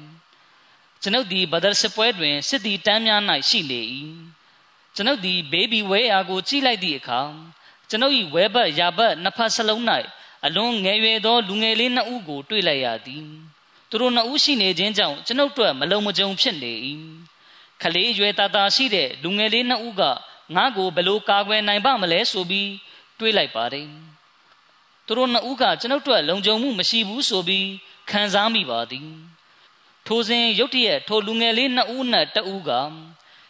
[1.02, 3.80] ကျွန်ုပ်ဒီဘဒရ်စစ်ပွဲတွင်စစ်တီတန်းများ၌ရှိလေ၏
[4.94, 7.20] ကျွန်ုပ်ဒီဘေဘီဝဲအားကိုကြည့်လိုက်သည့်အခါ
[7.90, 9.82] ကျွန်ုပ်၏ဝဲဘတ်ရာဘတ်နှစ်ဖက်စလုံး၌
[10.46, 13.24] အလွန်ငယ်ရွယ်သောလူငယ်လေးနှစ်ဦးကိုတွေ့လိုက်ရသည်
[13.88, 16.72] သူတို့နှစ်ဦးရှိနေခြင်းကြောင့်ကျွန်ုပ်တို့မလုံမကြုံဖြစ်နေ၏
[17.82, 20.02] ခလေးရွယ်သားသားရှိတဲ့လူငယ်လေးနှစ်ဦးက
[20.54, 22.70] ငါ့ကိုဘယ်လိုကာကွယ်နိုင်ပါမလဲဆိုပြီး
[23.18, 23.86] တွေးလိုက်ပါတယ်
[25.06, 27.68] သူတို့နှစ်ဦးကကျွန်ုပ်တို့လုံခြုံမှုမရှိဘူးဆိုပြီး
[28.10, 29.08] ခံစားမိပါသည်
[30.06, 32.70] ထိုစဉ်ရုတ်တရက်ထိုလူငယ်လေးနှစ်ဦးနဲ့တဦးက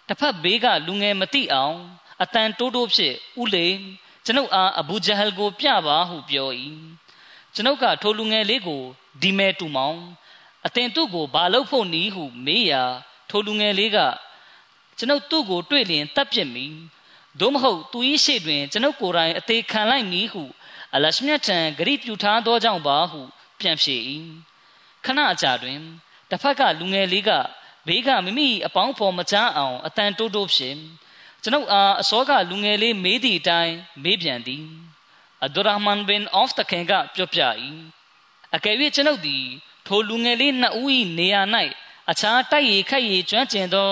[0.09, 1.77] တစ်ဖက်ဘေးကလူငယ်မသိအောင်
[2.23, 3.67] အတန်တိုးတိုးဖြစ်ဥလေ
[4.25, 6.49] ကျွန်ုပ်အားအဘူဂျဟလ်ကိုပြပါဟုပြော၏
[7.55, 8.83] ကျွန်ုပ်ကထိုလူငယ်လေးကို
[9.23, 9.99] ဒီမဲတူမောင်
[10.67, 12.83] အတင်သူ့ကိုဘာလုပ်ဖို့နည်းဟုမေးရာ
[13.31, 13.99] ထိုလူငယ်လေးက
[14.99, 16.67] ကျွန်ုပ်သူ့ကိုတွေ့လျင်တတ်ပြစ်မိ
[17.41, 20.43] သို့မဟုတ်သူ၏ရှေ့တွင်ကျွန်ုပ်ကိုယ်တိုင်အသေးခံလိုက်မည်ဟု
[20.97, 23.21] အလရှမြတ်ထံဂရိပြုထားသောကြောင့်ပါဟု
[23.61, 23.97] ပြန်ဖြေ၏
[25.05, 25.81] ခဏအကြာတွင်
[26.31, 27.31] တစ်ဖက်ကလူငယ်လေးက
[27.87, 30.77] ဘေးကမိမိအပေါင်းဖော်မချအောင်အတန်တိုးတိုးဖြစ်
[31.43, 34.65] ကျွန်ုပ်အားအစောကလူငယ်လေးမေးသည့်အတိုင်းမေးပြန်သည်
[35.45, 37.41] အဒူရာမန်ဘင်အော့ဖ်တခင်ကပြောပြ၏
[38.55, 39.45] အကယ်၍ကျွန်ုပ်သည်
[39.87, 41.43] ထိုလူငယ်လေးနှစ်ဦး၏နေရာ၌
[42.11, 43.91] အခြားတိုက်ရီခက်ရီကျွမ်းကျင်သော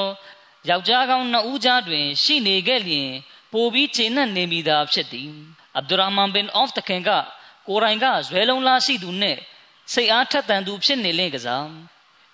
[0.68, 3.10] ယောက်ျားကောင်းနှစ်ဦးကြားတွင် ရှိနေခဲ့လျင်
[3.52, 5.32] ပိုပြီးခြေနှံ့နေမိသာဖြစ်သည်
[5.76, 7.10] အဗ်ဒူရာမန်ဘင်အော့ဖ်တခင်က
[7.68, 9.40] ကိုရိုင်ကဇွဲလုံးလားရှိသူနှင့်
[9.92, 11.68] စိတ်အားထက်သန်သူဖြစ်နေလင့်ကစား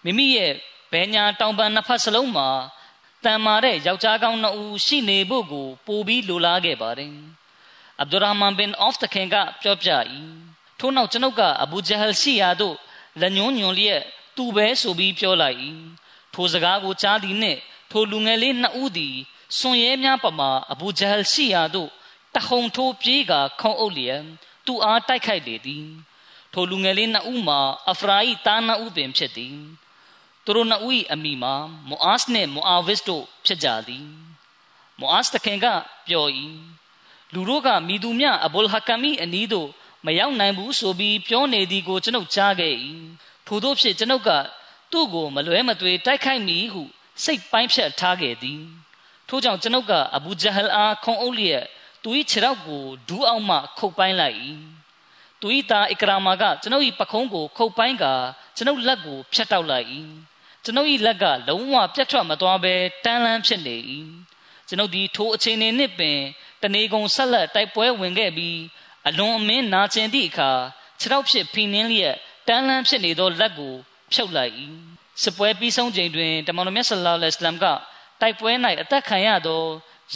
[0.05, 0.53] မိမိရဲ့
[0.93, 2.49] ဘဲညာတောင်ပန်နှစ်ဖက်စလုံးမှာ
[3.25, 7.15] တန်မာတဲ့ယောက်ျားကောင်းနှစ်ဦးရှိနေဖို့ကိုပိုပြီးလိုလားခဲ့ပါတယ်
[8.01, 9.91] အဗ်ဒူရာမန်ဘင်အော့ဖ်တခင်ကပြောပြ၏
[10.79, 12.76] ထို့နောက်ကျွန်ုပ်ကအဘူဂျဟလ်ရှိရာသို့
[13.21, 14.03] လက်ညွန်းညွန်လျက်
[14.37, 15.57] သူပဲဆိုပြီးပြောလိုက်၏
[16.35, 17.59] ထိုစကားကိုကြားသည်နှင့်
[17.91, 19.17] ထိုလူငယ်လေးနှစ်ဦးသည်
[19.59, 21.91] စွန်ရဲများပမာအဘူဂျဟလ်ရှိရာသို့
[22.34, 24.23] တဟုန်ထိုးပြေးကခုံအုပ်လျက်
[24.66, 25.86] သူအားတိုက်ခိုက်လေသည်
[26.52, 29.56] ထိုလူငယ်လေးနှစ်ဦးမှာအဖရာဤတားနှစ်ဦးပင်ဖြစ်သည်
[30.45, 31.54] သူတို့နှစ်ဦး၏အမိမှာ
[31.88, 34.06] မူအာစ်နှင့်မူအာဝစ်တို့ဖြစ်ကြသည်
[35.00, 35.66] မူအာစ်တခင်က
[36.06, 36.26] ပြော၏
[37.34, 39.69] လူတို့ကမိသူမြအဘူလ်ဟကမီအနီးသို့
[40.06, 42.75] မရောက်နိုင်ဘူးဆိုပြီးပြောနေသည်ကိုကျွန်ုပ်ကြားခဲ့၏
[43.47, 44.30] ထို့သောဖြင့်ကျွန်ုပ်က
[44.93, 46.82] သူ့ကိုမလွဲမသွေတိုက်ခိုက်မည်ဟု
[47.25, 48.60] စိတ်ပိုင်းဖြတ်ထားခဲ့သည်
[49.28, 51.64] ထို့ကြောင့်ကျွန်ုပ်ကအဘူဂျဟလ်အားခုံအုပ်လျက်
[52.02, 54.36] သူ၏ခြေထောက်ကိုဒူးအောင်မှ ခုတ်ပိုင်းလိုက်၏
[55.41, 58.04] သူ၏သားအကရာမာကကျွန်ုပ်၏ပခုံးကို ခုတ်ပိုင်းက
[58.56, 59.86] ကျွန်ုပ်လက်ကိုဖြတ်တောက်လိုက်၏
[60.65, 63.76] ကျွန်ုပ်၏လက်ကလုံးဝပြတ်ထွက်မသွားဘဲတန်းလန်းဖြစ်နေ၏
[64.69, 66.19] ကျွန်ုပ်ဒီထိုအချိန်နှင့်ပင်
[66.63, 68.58] တနေကုန်ဆက်လက်တိုက်ပွဲဝင်ခဲ့ပြီး
[69.08, 70.50] အလွန်အမင်းနာကျင်သည့်အခါ
[71.00, 72.17] ခြေထောက်ဖြစ်ဖိနှင်းလျက်
[72.49, 73.75] တန်းလန်းဖြစ်နေသောလက်ကို
[74.13, 74.52] ဖြုတ်လိုက်၏
[75.23, 77.67] စစ်ပွဲပြီးဆုံးချိန်တွင်တမန်တော်မြတ်ဆလ္လာလဟ်အလัยဟ်က
[78.21, 79.63] တိုက်ပွဲ၌အသက်ခံရသော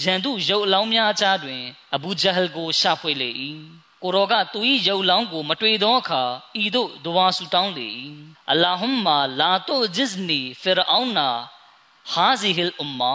[0.01, 1.63] ရန်သူရုပ်အလောင်းများအကြားတွင်
[1.95, 3.31] အဘူဂျဟလ်ကိုရှာဖွေလေ၏
[4.03, 6.23] ကိုရောကသူ၏ရုပ်လောင်းကို မတွေ့သောအခါ
[6.63, 7.87] ဤသို့ဒဝါဆူတောင်းလေ၏
[8.53, 11.29] အလာဟွမ်မာလာတုဂျစ်နီဖီရအောနာ
[12.13, 13.13] ဟာဇီဟီလ်အွမ်မာ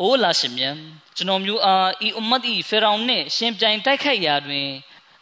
[0.00, 0.76] အိုလာရှင်မြတ်
[1.16, 4.68] ကျွန်တော်မျိုးအားဤအွမ်မတ်ဤဖီရောင်နှင့်ရှင်ပြိုင်တိုက်ခိုက်ရာတွင်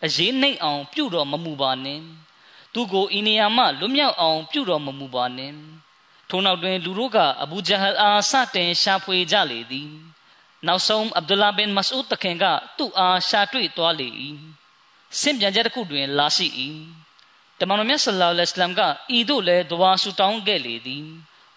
[0.04, 2.02] အရေးနှိမ့်အောင်ပြုတော်မမူပါနှင့်
[2.72, 5.56] သူကိုဤနေရာမှလွတ်မြောက်အောင်ပြုတော်မမူပါနှင့်
[6.28, 9.90] ထို့နောက်တွင် လူတို့ကအဘူဂျဟလ်အားစတင်ရှာဖွေကြလေသည်
[10.66, 12.44] နောက်ဆုံးအဗ်ဒူလာဘင်မဆူဒ်တခင်က
[12.78, 14.08] သူ့အားရှာတွေ့သွားလေ၏
[15.20, 16.46] ဆင့်ပြန်ချက်တစ်ခုတွင်လာရှိ၏
[17.58, 18.80] တမန်တော်မြတ်ဆလ္လာလဟ်အလัยဟ်က
[19.16, 21.04] ဤသို့လည်းဒဝါဆူတောင်းခဲ့လေသည်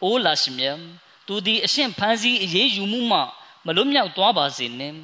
[0.04, 0.80] အိုးလာရှိမြတ်
[1.28, 3.20] သူသည်အရှင်ဖန်စီအေးယူမှုမှ
[3.65, 4.98] မလွတ်မြောက်သွားပါစေနှင့်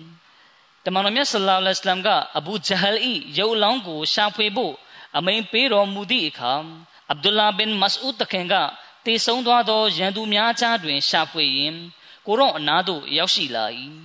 [0.86, 3.02] တမန်တော်မြတ်ဆလ္လာလဟ်အလัยဟ်ကအဘူဂျဟလ်၏
[3.38, 4.74] ရုပ်လောင်းကိုရှာဖွေဖို့
[5.18, 6.54] အမိန်ပေးတော်မူသည့်အခါ
[7.10, 8.56] အဗ်ဒူလာဘင်မဆူဒ်တခင်က
[9.06, 11.80] တေဆုံးသွားသောရန်သူများကြားတွင်ရှာဖွေရင်း
[12.32, 13.66] ကိုရောအနာသို့ရောက်ရှိလာ၏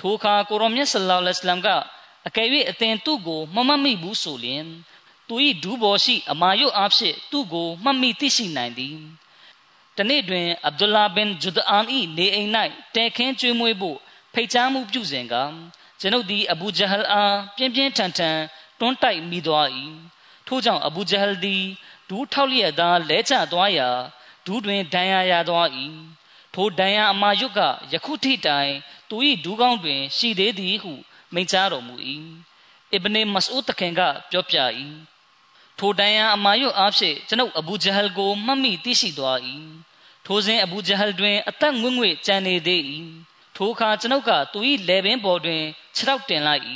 [0.00, 1.68] ထိုအခါကိုရောမြတ်ဆလ္လာလဟ်အလัยဟ်က
[2.26, 4.64] အကယ်၍အသင်သူ့ကိုမမှတ်မိဘူးဆိုလျင်
[5.28, 8.96] သူ၏ဒူးပေါ်ရှိအမာယုတ်အားဖြင့်သူ့ကိုမှတ်မိသိရှိနိုင်သည်
[9.96, 12.50] တနေ့တွင်အဗ်ဒူလာဘင်ဂျူဒအန်၏နေအိမ်၌
[12.94, 13.98] တဲခင်းကျွေးမွေးဖို့
[14.34, 15.34] ဖိတ်ကြားမှုပြုစဉ်က
[16.00, 18.38] ကျွန်ုပ်သည်အဘူဂျဟလ်အားပြင်းပြင်းထန်ထန်
[18.80, 19.68] တွန်းတိုက်မိသွား၏
[20.46, 21.62] ထို့ကြောင့်အဘူဂျဟလ်သည်
[22.08, 23.88] ဒူးထောက်လျက်သာလဲကျသွားရာ
[24.46, 25.68] ဒူးတွင်ဒဏ်ရာရသွား၏
[26.54, 27.60] ထိုဒဏ်ရာအမာယုတ်က
[27.92, 28.72] ယခုထိတိုင်
[29.08, 30.92] သူ၏ဒူးကောင်းတွင် ရှိသေးသည်ဟု
[31.34, 31.94] မိန့်ကြားတော်မူ၏
[32.92, 34.56] အစ်ဘနေမဆူဒ်တခင်ကပြောပြ၏
[35.78, 39.38] ထိုဒဏ်ရာအမာယုတ်အားဖြင့်ကျွန်ုပ်အဘူဂျဟလ်ကိုမှတ်မိသိရှိသွား၏
[40.26, 42.80] ထိုစဉ်အဘူဂျဟလ်တွင်အသက်ငွေ့ငွေ့ကြံနေသေး၏
[43.56, 45.62] ထိုအခါကျွန်ုပ်ကသူ၏လေပင်ပေါ်တွင်
[45.94, 46.62] ခြေထောက်တင်လိုက်၏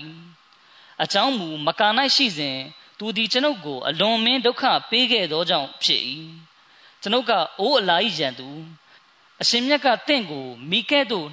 [1.02, 2.58] အကြောင်းမူမကာ၌ရှိစဉ်
[2.98, 6.02] သူသည်ကျွန်ုပ်ကိုအလွန်မင်းဒုက္ခပေးခဲ့သောကြောင့်ဖြစ်၏
[7.02, 8.48] ကျွန်ုပ်ကအိုးအလာ၏ရန်သူ
[9.42, 11.28] အရှင်မြတ်ကတင့်ကိုမိခဲ့သို့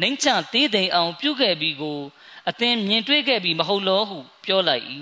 [0.00, 1.98] နှိမ့်ချသေးသိမ်အောင် ပြုခဲ့ပြီးကို
[2.48, 4.84] အသင်မြင်တွေ့ခဲ့ပြီးမဟုတ်လောဟုပြောလိုက်၏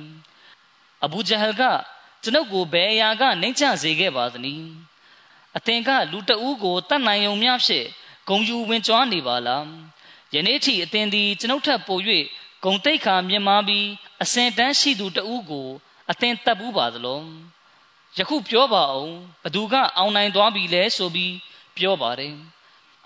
[1.05, 1.63] အဘူဂျဟလ်က
[2.23, 4.69] ကျွန်ုပ်ကိုဘယ်အရာကနှိမ့်ချစေခဲ့ပါသနည်း
[5.57, 7.87] အသင်ကလူတဦးကိုတတ်နိုင်ုံများဖြင့်
[8.29, 9.67] ဂုံယူဝင်ကြွားနေပါလား
[10.35, 11.99] ယနေ့ထိအသင်သည်ကျွန်ုပ်ထက်ပို၍
[12.65, 13.87] ဂုံတိတ်ခါမြင်မာပြီး
[14.23, 15.69] အစင်တန်းရှိသူတဦးကို
[16.11, 17.27] အသင်တပ်ဘူးပါသလုံး
[18.19, 21.33] ယခုပြောပါအောင်ဘသူက အောင်နိုင်သွားပြီလဲဆိုပြီး
[21.77, 22.35] ပြောပါတယ်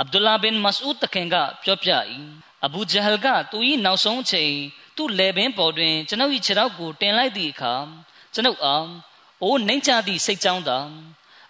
[0.00, 1.90] အဗ်ဒူလာဘင်မဆူဒ်တခင်ကပြောပြ၏
[2.66, 4.54] အဘူဂျဟလ်ကသူ၏နောက်ဆုံးချိန်
[4.96, 7.74] သူ့လေပင်ပေါ်တွင်ကျွန်ုပ်၏ခြေထောက်ကိုတင်လိုက်သည့်အခါ
[8.34, 8.86] ကျွန်ုပ်အား
[9.42, 10.78] အိုးနှိမ့်ချသည့်စိတ်ကြောင်းသာ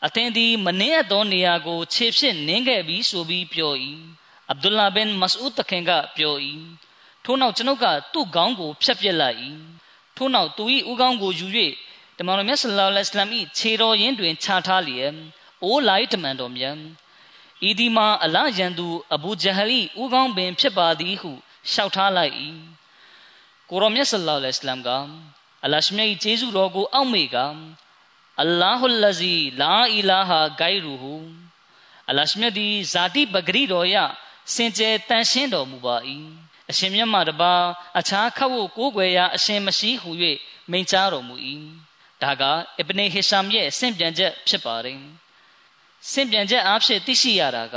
[0.07, 3.73] အသင်သည်မနှင်းအပ်သောနေရာကိုခြေဖြင့်နင်းခဲ့ပြီးဆိုပြီးပြော၏
[4.51, 6.35] အဗ်ဒူလာဘင်မဆူဒ်တခင်ကပြော၏
[7.25, 9.39] ထို့နောက်ကျွန်ုပ်ကသူ့ခေါင်းကိုဖြတ်ပစ်လိုက်၏
[10.17, 11.47] ထို့နောက်သူ၏ဥကောင်းကိုယူ၍
[12.19, 13.29] တမန်တော်မြတ်ဆလ္လာလဟ်အလัยဟိဝါစလမ်၏
[13.59, 15.13] ခြေတော်ရင်းတွင်ခြာထားလျက်
[15.65, 16.77] အိုးလိုက်တမန်တော်မြတ်
[17.67, 21.31] ဤဒီမှာအလရန်သူအဘူဂျဟလီဥကောင်းပင်ဖြစ်ပါသည်ဟု
[21.71, 22.35] လျှောက်ထားလိုက်၏
[23.71, 24.89] ကိုရောမြတ်ဆလ္လာလဟ်အလัยဟိဝါစလမ်က
[25.65, 27.37] အလရှမြတ်၏ကျေးဇူးတော်ကိုအောက်မေက
[28.43, 31.15] အလ္လာဟူလဇီလာအီလာဟာဂိုင်ရူဟူ
[32.11, 33.97] အလရှမြတ်သည်ဇာတိပဂရိတော်ရ
[34.55, 35.97] စင်ကြယ်တန်ရှင်းတော်မူပါ၏
[36.71, 37.55] အရှင်မြတ်မှတပါ
[37.99, 40.11] အခြားခတ်ဖို့ကိုးကွယ်ရာအရှင်မရှိဟု၍
[40.71, 41.35] မိန့်ကြားတော်မူ၏
[42.23, 42.43] ဒါက
[42.79, 45.01] အစ်ဘနေဟီရှမ်ရဲ့ဆင့်ပြန်ချက်ဖြစ်ပါတယ်
[46.11, 47.77] ဆင့်ပြန်ချက်အားဖြင့်သိရှိရတာက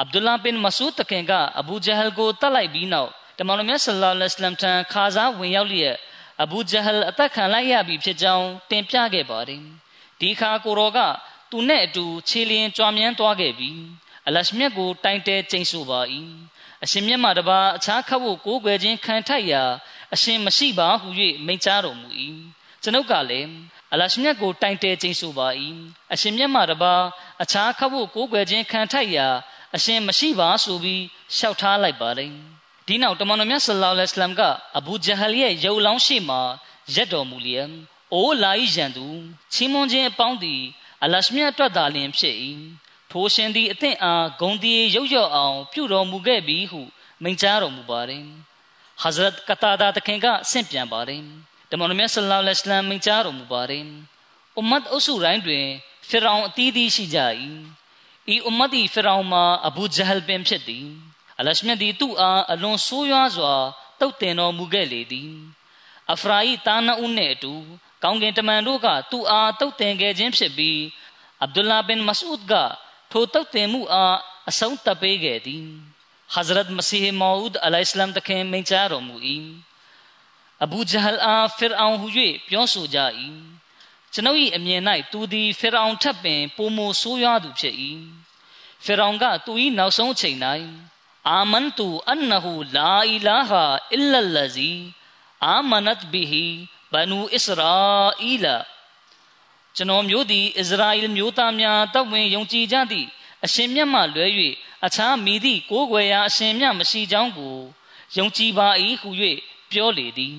[0.00, 5.96] အဗ်ဒူလာဘင်မဆူဒ်တခင်ကအဘူဂျဟလ်ကိုတတ်လိုက်ပြီးနောက်တမန်တော်မြတ်ဆလ္လာလဟ်အလိုင်းဝါဆလမ်ထံခါစားဝင်ရောက်လျက်
[6.42, 9.62] အဘူဂျဟလ်အသက်ခံလိုက်ရပြီဖြစ်ကြောင်းတင်ပြခဲ့ပါတယ်
[10.20, 10.98] ဒီခါကိုရောက
[11.50, 13.80] သူနဲ့အတူခြေလျင်ကြွားမြန်းသွားခဲ့ပြီး
[14.26, 16.00] အလရှမြတ်ကိုတိုင်တဲကျိန်ဆိုပါ၏
[16.84, 19.62] အရှင်မြတ်မှတပါအခြားခတ်ဖို့ကိုးကွယ်ခြင်းခံထိုက်ရာ
[20.14, 21.08] အရှင်မရှိပါဟု၍
[21.46, 22.08] မိန့်ကြားတော်မူ၏
[22.82, 23.48] ကျွန်ုပ်ကလည်း
[23.92, 25.48] အလရှမြတ်ကိုတိုင်တဲကျိန်ဆိုပါ၏
[26.12, 26.94] အရှင်မြတ်မှတပါ
[27.42, 29.28] အခြားခတ်ဖို့ကိုးကွယ်ခြင်းခံထိုက်ရာ
[29.76, 31.02] အရှင်မရှိပါဆိုပြီး
[31.36, 32.32] လျှောက်ထားလိုက်ပါတယ်
[32.86, 34.40] ဒီနောက်တမန်တော်မြတ်ဆလ္လာလဟ်အလัยဟိဝါစလမ်က
[34.78, 36.38] အဘူဂျဟလ်ရဲ့ရုပ်လောင်းရှိမှ
[36.94, 37.70] ရက်တော်မူလျက်
[38.14, 39.06] အိုးလာဤရန်သူ
[39.52, 40.62] ချီးမွမ်းခြင်းအပေါင်းသည်
[41.04, 42.36] အလရှမြတ်အတွက်သာလျှင်ဖြစ်၏
[43.10, 46.80] ထိုရှင်သည်အသင့်အားဂုံတီရုပ်ရော့အောင် ပြုတော်မူခဲ့ပြီဟု
[47.22, 48.24] မိန့်ကြားတော်မူပါတယ်
[49.02, 51.22] ဟဇရတ်ကတာဒါတခင်ကဆင့်ပြန်ပါတယ်
[51.72, 53.84] တမန်တော်မြတ်ဆလ္လာလဟ်အလัยဟိဝါစလမ်မိန့်ကြားတော်မူပါတယ်
[54.56, 55.66] အွမ်မတ်အုပ်စုတိုင်းတွင်
[56.08, 57.18] ဖီရောင်အသီးသီးရှိကြ၏
[58.34, 60.86] ဤအွမ်မတ်ဒီဖီရောင်မှာအဘူဂျဟလ်ပင်ဖြစ်သည်
[61.38, 63.54] အလရှမြတ်သည်သူ့အားအလွန်ဆိုးရွားစွာ
[64.00, 65.32] တုတ်တင်တော်မူခဲ့လေသည်
[66.12, 67.54] အဖရာဤတာနအုနှင့်အတူ
[68.02, 70.80] ကောင်းကင်တမန်တို့ကသူ့အားတုတ်တင်ခဲ့ခြင်းဖြစ်ပြီး
[71.42, 72.54] အဗ်ဒူလာဘင်မဆူဒ်က
[73.10, 74.16] ထိုတုတ်တင်မှုအား
[74.48, 75.64] အဆုံးသတ်ပေးခဲ့သည်
[76.34, 77.50] ဟဇရတ်မစီဟ်မောဦး
[80.62, 82.08] အလိုင်စလမ်တခင်မိန့်ကြားတော်မူ၏အဘူဂျဟလ်အားဖီရအောင်ဟူ၍
[82.48, 82.98] ပြောဆိုကြ၏
[84.12, 87.74] ကျွန်ုပ်၏အမြင်၌သူသည်ဖီရအောင်ထပ်ပင်ပုံမဆိုးရွားသူဖြစ်၏
[88.84, 90.38] ဖီရအောင်ကသူ၏နောက်ဆုံးချိန်၌
[91.28, 94.70] အာမန်တူအန်နဟူလာအီလာဟာအီလလဇီ
[95.44, 96.46] အာမနတ်ဘီဟီ
[96.92, 97.74] ဘနူအစ္စရာ
[98.22, 98.56] အီလာ
[99.76, 103.08] ကျွန်တော်မျိုးသည်အစ္စရာအီလမျိုးသားများတောက်ဝင်ယုံကြည်ကြသည့်
[103.44, 104.26] အရှင်မြတ်မှလွဲ၍
[104.86, 107.56] အခြားမိသည့်ကိုးကွယ်ရာအရှင်မြတ်မရှိကြောင်းကို
[108.16, 108.68] ယုံကြည်ပါ၏
[109.00, 109.10] ဟု၍
[109.72, 110.36] ပြောလေသည်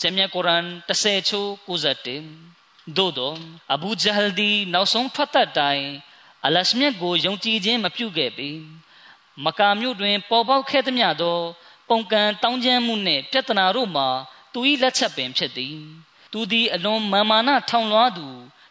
[0.00, 3.34] ဂျမ်မြတ်ကုရ်အန်30ချိုး91သို့သော
[3.74, 5.84] အဘူဂျဟလ်ဒီနောက်ဆုံးထွက်သက်တိုင်
[6.46, 8.50] အလရှမြတ်ကိုယုံကြည်ခြင်းမပြုခဲ့ပေ
[9.44, 11.38] မကာမြို့တွင် ပေါ်ပေါက်ခဲ့သမျှသော
[11.88, 14.08] ပုံကံတောင်းကျမ်းမှုနှင့်ပြဿနာတို့မှာ
[14.52, 15.76] သူ၏လက်ချက်ပင်ဖြစ်သည်
[16.32, 18.26] သူသည်အလွန်မာမာနထောင်လွှားသူ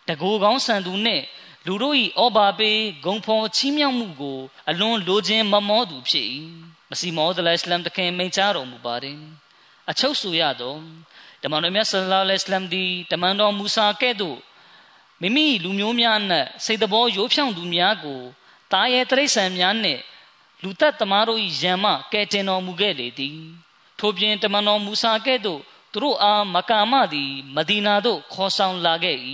[0.08, 1.24] တကိုယ်ကောင်းဆန်သူနှင့်
[1.66, 6.26] လူတို့၏ဩဘာပေးဂုံဖော်ချီးမြှောက်မှုကို အလွန်လိုခြင်းမမောသူဖြစ်၏
[6.90, 9.18] မစီမောဒလအစ္စလမ်တခင်မိန့်ကြားတော်မူပါတယ်
[9.90, 10.76] အချုပ်ဆိုရသော
[11.44, 14.38] တမန်တော်မြတ်ဆလ္လာလဟ်အလัยဟိဝါစလမ်သည်တမန်တော်မူဆာကဲ့သို့
[15.22, 18.22] မိမိလူမျိုးများနှင့်စိတ်တော်ရိုးဖြောင့်သူများကို
[18.72, 20.02] တာရဲတရိษံများနှင့်
[20.64, 23.40] လူသက်သမားတို့၏ယံမှကဲတင်တော်မူခဲ့လေသည်
[24.00, 25.62] ထို့ပြင်တမန်တော်မူဆာကဲ့သို့
[25.94, 29.18] သူတို့အားမကာမသည်မဒီနာသို့ခေါ်ဆောင်လာခဲ့၏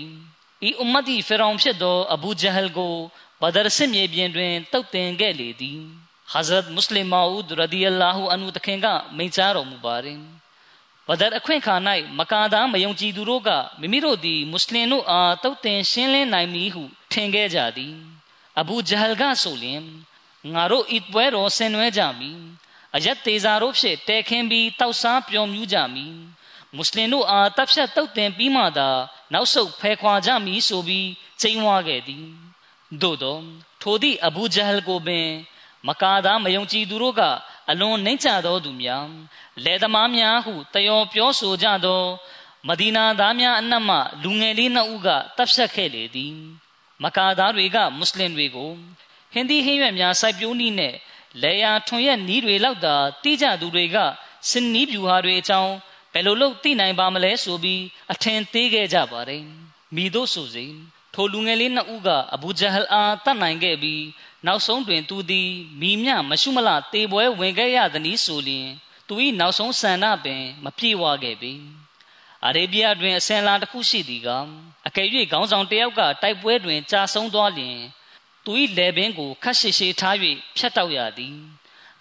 [0.67, 2.95] ဤအွမ်မတီဖီရောင်ဖြစ်သောအဘူဂျဟလ်ကို
[3.41, 5.79] ဘဒရစစ်မြေပြင်တွင်တုတ်တင်ခဲ့လေသည်
[6.31, 10.21] ဟဇရတ်မွတ်စလင်မာဦးရဒီအလာဟူအန်ဟူတခင်ကမိန့်ကြားတော်မူပါရင်
[11.07, 11.75] ဘဒရအခွင့်ခါ၌
[12.19, 17.95] မကာသားမယုံကြည်သူတို့ကမိမိတို့သည်မွတ်စလင်တို့အားတုတ်တင်ရှင်းလင်းနိုင်မည်ဟုထင်ခဲ့ကြသည်
[18.59, 19.81] အဘူဂျဟလ်ကဆိုလျင်
[20.53, 22.39] ငါတို့ဤပွဲတော်ဆင်နွှဲကြမည်
[22.95, 26.13] အယက်သေးစာတို့ဖြင့်တဲခင်းပြီးတောက်စားပျော်မြူးကြမည်
[26.75, 28.89] မွတ်စလင်တို့အားတပ်ဖြတ်တုတ်တင်ပြီးမှသာ
[29.33, 31.07] နောက်ဆုတ်ဖဲခွာကြမည်ဆိုပြီး
[31.41, 32.25] ချိန်ဝါခဲ့သည်
[33.01, 33.37] သို့သော
[33.81, 35.27] ထိုသည့်အဘူဂျဟလ်ကိုပင်
[35.87, 37.21] မကာသားမယုံကြည်သူတို့က
[37.71, 39.07] အလွန်နှိမ့်ချသောသူများ
[39.63, 42.03] လယ်သမားများဟုတယောပြောဆိုကြသော
[42.67, 46.33] မဒီနာသားများအနက်မှလူငယ်လေးနှစ်ဦးကတပ်ဖြတ်ခဲ့လေသည်
[47.03, 48.71] မကာသားတွေကမွတ်စလင်တွေကို
[49.33, 50.95] ဟင်းသီးဟင်းရွက်များစိုက်ပျိုးနည်းနဲ့
[51.43, 53.97] လေယာထွန်ရက်နီးတွေလောက်သာတိကျသူတွေက
[54.49, 55.73] စင်နီးပြူဟာတွေအကြောင်း
[56.13, 59.43] ဘယ်လိုလုပ်သိနိုင်ပါမလဲဆိုပြီးအထင်သေးခဲ့ကြပါတယ်
[59.95, 60.65] မိတို့ဆိုစီ
[61.13, 64.01] ထိုလူငယ်လေးနှစ်ဦးကအဘူဂျဟလ်အားတတ်နိုင်ခဲ့ပြီး
[64.45, 65.49] နောက်ဆုံးတွင်သူသည်
[65.81, 68.67] မိမြမရှုမလတေပွဲဝင်ခဲ့ရသည်ဆိုလျင်
[69.07, 71.53] သူ၏နောက်ဆုံးဆန္ဒပင် မပြေဝခဲ့ပြီ
[72.45, 74.29] အာရေဗျတွင်အစင်လာတစ်ခုရှိသည်က
[74.87, 77.77] အကယ်၍ခေါင်းဆောင်တယောက်ကတိုက်ပွဲတွင်ကြာဆုံးသွားလျင်
[78.45, 80.15] သူ၏လေပင်ကိုခတ်ရှိရှိထား၍
[80.57, 81.35] ဖြတ်တောက်ရသည်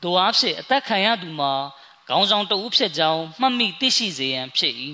[0.03, 1.53] တို့အားဖြင့်အသက်ခံရသူမှာ
[2.09, 4.75] ခေါင်းဆောင်တဦးဖြစ်ကြောင်းမှတ်မိသိရှိစေရန်ဖြစ်၏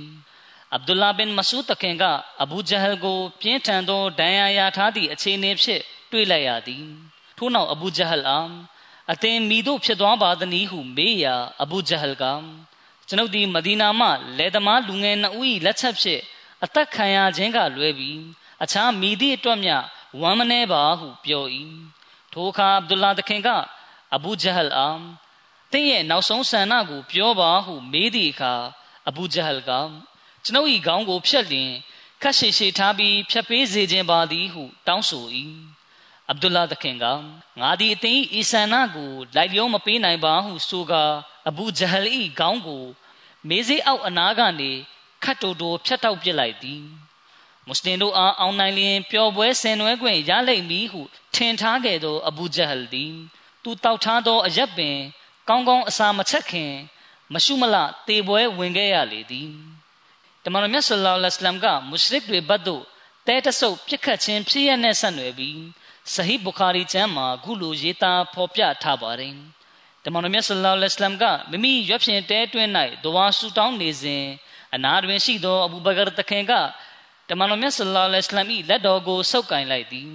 [0.73, 2.05] အဗ်ဒူလာဘင်မဆူတခင်က
[2.43, 6.85] အဘူဂျဟလ်ကို ပြင်းထန်သောဒဏ်ရာရထားသည့်အခြေအနေဖြင့်တွေ့လိုက်ရသည်
[7.41, 8.51] ထို့နောက်အဘူဂျဟလ်အား
[9.13, 12.25] အသင်မိတို့ဖြစ်သွားပါသည်ဟုမေးရာအဘူဂျဟလ်က
[13.09, 16.23] ကျွန်ုပ်ဒီမဒီနာမှလယ်သမားလူငယ်နှစ်ဦး၏လက်ချက်ဖြင့်
[16.65, 18.21] အသက်ခံရခြင်းကလွဲပြီး
[18.63, 19.77] အခြားမိသည့်အတွက်မျှ
[20.21, 21.45] ဝမ်းမနှဲပါဟုပြော၏
[22.33, 23.49] ထိုအခါအဗ်ဒူလာတခင်က
[24.15, 25.01] အဘူဂျဟလ်အား
[25.73, 28.55] သင်ရဲ့နောက်ဆုံးဆန္ဒကိုပြောပါဟုမေးသည့်အခါ
[29.09, 29.73] အဘူဂျဟလ်က
[30.45, 31.71] ကျွန်ုပ်၏ခေါင်းကိုဖြတ်လျင်
[32.23, 35.27] ခတ်ရှိရှိထားပြီးဖြတ်ပေးစေခြင်းပါသည်ဟုတောင်းဆို၏
[36.31, 37.05] အဗ်ဒူလာသခင်က
[37.61, 41.03] ငါသည်အသင်၏အီဆန္ဒကိုလိုက်လျောမပေးနိုင်ပါဟုဆိုကာ
[41.49, 42.85] အဘူဂျဟလ်၏ခေါင်းကို
[43.49, 44.71] မေးစေးအောက်အနားကနေ
[45.25, 46.83] ခတ်တိုတိုဖြတ်တောက်ပစ်လိုက်သည်
[47.67, 51.01] မွတ်စလင်တို့အားအောင်နိုင်လျင်ပျော်ပွဲဆင်နွှဲခွင့်ရလိမ့်မည်ဟု
[51.35, 53.13] ထင်ထားခဲ့သောအဘူဂျဟလ်သည်
[53.63, 54.97] သူတောက်ထားသောအရက်ပင်
[55.49, 56.73] ကောင်းကောင်းအစာမချက်ခင်
[57.33, 57.77] မရှုမလ
[58.09, 59.51] တေပွဲဝင်ခဲ့ရလေသည်
[60.45, 62.85] တမန်တော်မြတ်ဆလ္လာလဟ်အလိုင်းကမုရှရစ်တွေဘတ်တို့
[63.27, 65.61] တဲတဆုပ်ပြစ်ခတ်ခြင်းဖြစ်ရတဲ့ဆက်နွယ်ပြီး
[66.15, 69.35] ဆဟီဘူခါရီကျမ်းမှာခုလိုရေးသားဖော်ပြထားပါတယ်
[70.05, 72.71] တမန်တော်မြတ်ဆလ္လာလဟ်အလိုင်းကမိမိရွက်ဖြင့်တဲတွင်း၌
[73.05, 74.25] ဒဝါဆူတောင်းနေစဉ်
[74.75, 76.53] အနာတွင်ရှိသောအဘူဘကာတခင်က
[77.29, 80.11] တမန်တော်မြတ်ဆလ္လာလဟ်အလိုင်း၏လက်တော်ကိုဆုပ်ကင်လိုက်သည်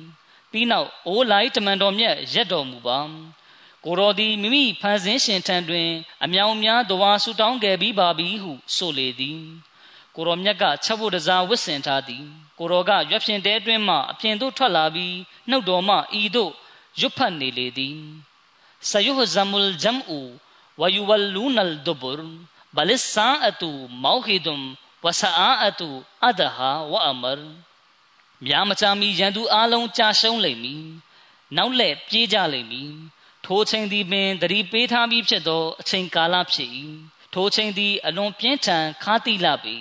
[0.51, 2.99] ပြီးနောက်အိုးလိုက်တမန်တော်မြတ်ရက်တော်မူပါ
[3.85, 5.89] ကိုတော်သည်မိမိဖန်ဆင်းရှင်ထံတွင်
[6.23, 9.41] အမြောင်များတဝါဆူတောင်းခဲ့ပြီးပါပြီဟုဆိုလေသည်
[10.15, 12.25] ကိုတော်မြတ်ကချက်ဖို့တစားဝစ်စင်ထားသည်
[12.59, 15.15] ကိုတော်ကရွက်ဖြင့်တဲအတွင်းမှအပြင်သို့ထွက်လာပြီး
[15.49, 16.51] နှုတ်တော်မှဤသို့
[16.99, 17.99] ရွတ်ဖတ်နေလေသည်
[18.89, 20.19] ဆယုဟဇမုလ်ဂျမ်အူ
[20.79, 22.19] ဝယူဝလူနလ်ဒဘရ
[22.75, 23.69] ဘလစ်ဆာအတူ
[24.03, 24.57] မောခိဒုံ
[25.03, 25.89] ဝဆအာအတူ
[26.27, 27.39] အဒဟာဝအမရ
[28.45, 30.85] မြာမချမီရန်သူအလုံးကြာရှုံးလိမ့်မည်
[31.55, 32.93] နောက်လက်ပြေးကြလိမ့်မည်
[33.45, 36.69] ထိုချိန်သည်ပင်တတိပေးထားပြီးဖြစ်သောအချိန်ကာလဖြစ်၏
[37.37, 39.75] ထိုချိန်သည်အလွန်ပြင်းထန်ခါတိလပေ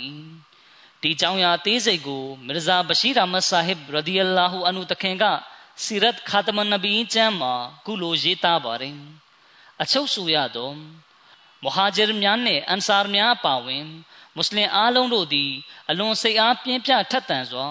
[1.02, 5.24] ဒီကြောင့်ရာသေးစိတ်ကိုမရဇာဘရှိရာမဆာဟစ်ရဒီအလာဟူအန်ဟူတခင်က
[5.82, 7.52] စီရတ်ခါတမန်နဗီကျမ်းမှာ
[7.86, 8.96] ကုလိုရေးသားပါတယ်
[9.82, 10.70] အချုပ်ဆိုရသော
[11.64, 13.84] မဟာဂျရများနှင့်အန်ဆာများပါဝင်
[14.34, 15.50] မွတ်စလင်အားလုံးတို့သည်
[15.90, 17.66] အလွန်စိတ်အားပြင်းပြထက်သန်စွာ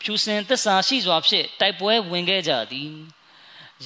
[0.00, 2.90] ဖြူစင်သစ္စာရှိစွာဖြင့်တိုက်ပွဲဝင်ခဲ့ကြသည်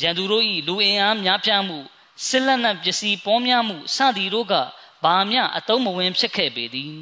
[0.00, 1.78] ရန်သူတို့၏လူအင်အားများပြားမှု
[2.26, 4.54] စစ်လက်နက်ပစ္စည်းပေါများမှုစသည်တို့က
[5.02, 6.94] ဘာမျှအတုံးမဝင်ဖြစ်ခဲ့ပေသည်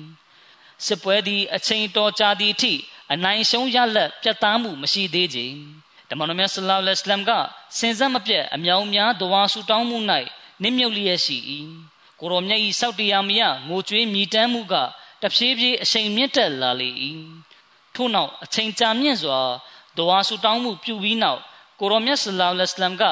[0.87, 2.72] စစ်ပွဲသည်အချိန်တော်ကြာသည့်အထိ
[3.12, 5.38] အနိုင်ရှုံးရလက်ပြတ်သားမှုမရှိသေးကြ
[6.11, 7.30] ဓမ္မတော်မြတ်ဆလ္လာလဟ်အလัยဟ်က
[7.78, 9.98] စင်စက်မပြတ်အမြောင်များဒဝါဆူတောင်းမှု၌
[10.62, 11.37] နစ်မြုပ်လျက်ရှိ၏
[12.20, 14.74] ကိုရောမြတ်၏စောက်တရားမယငိုကြွေးမြည်တမ်းမှုက
[15.22, 16.90] တဖြည်းဖြည်းအချိန်မြင့်တက်လာလေ၏
[17.94, 19.40] ထို့နောက်အချိန်ကြာမြင့်စွာ
[19.96, 21.40] ဒဝါဆူတောင်းမှုပြုပြီးနောက်
[21.80, 23.04] ကိုရောမြတ်ဆလ္လာလဟ်အလัยဟ်က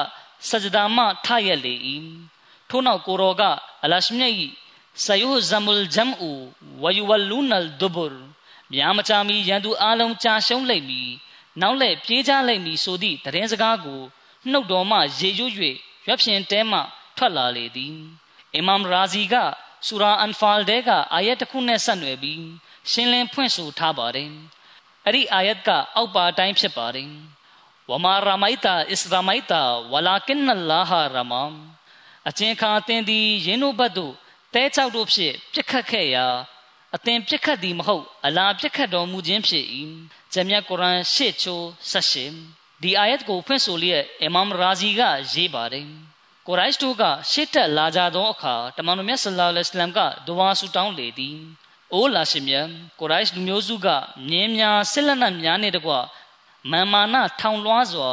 [0.49, 1.73] စကြဒါမှထရက်လေ၏
[2.69, 3.43] ထို့နောက်ကိုရောက
[3.83, 4.33] အလရှမြတ်၏
[5.03, 6.31] ဆယုဇမုလ်ဂျမ်အူ
[6.83, 8.13] ဝယူဝလူနလ်ဒဘရ
[8.71, 11.09] မြာမချမီရန်သူအလုံးကြာရှုံးလိမ့်မည်
[11.61, 14.01] နောက်လက်ပြေးကြလိမ့်မည်ဆိုသည့်တရင်စကားကို
[14.51, 15.45] နှုတ်တော်မှရေရွ၍
[16.05, 16.79] ရွက်ဖြင်တဲမှ
[17.17, 17.95] ထွက်လာလေသည်
[18.55, 19.35] အီမမ်ရာဇီက
[19.87, 22.43] ဆူရာအန်ဖာလ်တဲကအာယတ်တစ်ခုနဲ့ဆက်နွယ်ပြီး
[22.91, 24.31] ရှင်းလင်းဖွင့်ဆိုထားပါတယ်
[25.05, 27.11] အဲ့ဒီအာယတ်ကအောက်ပါအတိုင်းဖြစ်ပါတယ်
[27.89, 31.53] ဝမာရမိုက်တာအစ္စရာမိုက်တာဝလာကင်နလာဟာရမမ်
[32.27, 34.15] အချင်းခါတင်သည်ယင်းတို့ဘတ်တို့
[34.53, 36.25] တဲချောက်တို့ဖြင့်ပြစ်ခတ်ခဲ့ရာ
[36.95, 39.65] အသင်ပြစ်ခတ်သည်မဟုတ်အလာပြစ်ခတ်တော်မူခြင်းဖြစ်၏
[40.33, 42.31] ဂျမ်မြတ်ကုရ်အာန်ရှစ်ချိုးဆက်ရှင်
[42.81, 45.01] ဒီအာယတ်ကိုဖွင့်ဆိုလျက်အီမမ်ရာဇီက
[45.33, 45.87] ရေးပါတယ်
[46.47, 51.37] ကိုရိုက်စ်တို့ကရှစ်တက်လာကြသောအခါတမန်တော်မြတ်ဆလ္လာလဟ်အလัยဟ်ကဒဝါဆူတောင်းလေသည်
[51.93, 52.67] အိုးလာရှင်မြတ်
[52.99, 53.87] ကိုရိုက်စ်လူမျိုးစုက
[54.29, 55.93] မြင်းများစစ်လက်နက်များနှင့်တကွ
[56.71, 58.11] မာမာနထောင်လွှားစွာ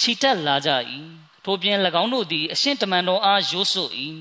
[0.00, 0.70] ခြိတက်လာကြ၏
[1.44, 3.86] ထို့ပြင်၎င်းတို့သည်အရှင်တမန်တော်အားရိုးစွ၏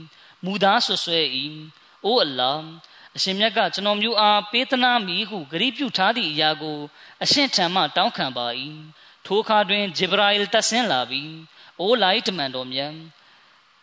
[0.46, 1.20] မူသားဆွဆွဲ၏
[2.06, 2.52] အိုအလ္လာ
[3.16, 6.80] အရှင်မြတ်ကကျွန်တော်မျိုးအားပေးသနာမိဟုဂရိပြုထားသည့်အရာကို
[7.24, 8.48] အရှင်ထံမှတောင်းခံပါ၏
[9.26, 11.32] ထိုအခါတွင်ဂျေဘရာအီလ်တက်ဆင်းလာပြီး
[11.80, 12.94] အိုးလိုက်တမန်တော်မြတ်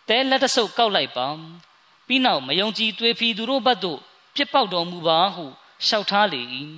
[0.09, 1.29] တဲလက်တဆုပ်ကောက်လိုက်ပါ
[2.07, 4.01] ပြီးနောက်မယုံကြည်တွေးဖီသူတို့ဘက်သို့
[4.35, 5.45] ပြစ်ပေါက်တော်မူပါဟု
[5.87, 6.43] လျှောက်ထားလေ၏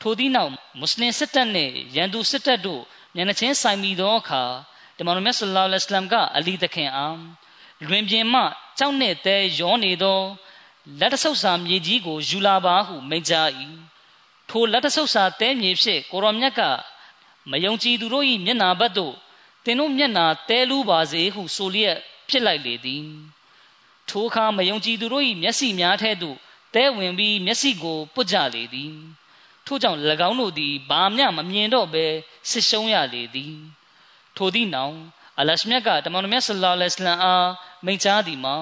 [0.00, 2.82] ထိုသည့်နောက်မွတ်စလင်စစ်တပ်နှင့်ရန်သူစစ်တပ်တို့
[3.14, 4.42] မျက်နှာချင်းဆိုင်မိသောအခါ
[4.98, 7.18] တမန်တော်မြတ်ဆလ္လာလဟ်အလัยဟ်ကအလီတခင်အား
[7.88, 8.42] လွင်ပြင်မှ
[8.78, 10.20] ကြောက်နှင့်တဲရောနေသော
[11.00, 13.48] လက်တဆုပ်စာမြေကြီးကိုယူလာပါဟုမိန့်ကြား၏
[14.48, 16.60] ထိုလက်တဆုပ်စာတဲမြေဖြင့်ကိုရောမြတ်က
[17.50, 19.14] မယုံကြည်သူတို့၏မျက်နာဘက်သို့
[19.64, 21.96] သင်တို့မျက်နာတဲလူပါစေဟုဆိုလျက်
[22.28, 23.04] ဖြစ်လိုက်လေသည်
[24.08, 26.36] ထိုအခါမယုံကြည်သူတို့၏မျက်စိများထဲသို့
[26.74, 28.92] တဲဝင်ပြီးမျက်စိကိုပုတ်ကြလေသည်
[29.66, 32.06] ထို့ကြောင့်၎င်းတို့သည်ဘာမျှမမြင်တော့ဘဲ
[32.50, 33.54] ဆစ်ရှုံးရလေသည်
[34.36, 34.96] ထိုသည့်နောက်
[35.40, 37.50] အလရှမြတ်ကတမန်တော်မြတ်ဆလ္လာလဟ်အလိုင်းအား
[37.84, 38.56] မိန့်ကြားသည်မှာ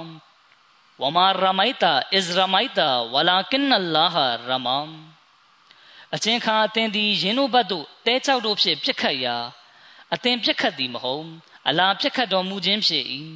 [1.02, 4.88] ဝမာရမိုက်တာအစ္စရမိုက်တာဝလာကင်နလာဟာရမမ်
[6.14, 9.36] အချင်းခါအသင်သည်ယင်းတို့ဘတ်သို့တဲချောက်တို့ဖြင့်ပြစ်ခတ်ရာ
[10.14, 11.26] အသင်ပြစ်ခတ်သည်မဟုတ်
[11.68, 13.04] အလာပြစ်ခတ်တော်မူခြင်းဖြစ်၏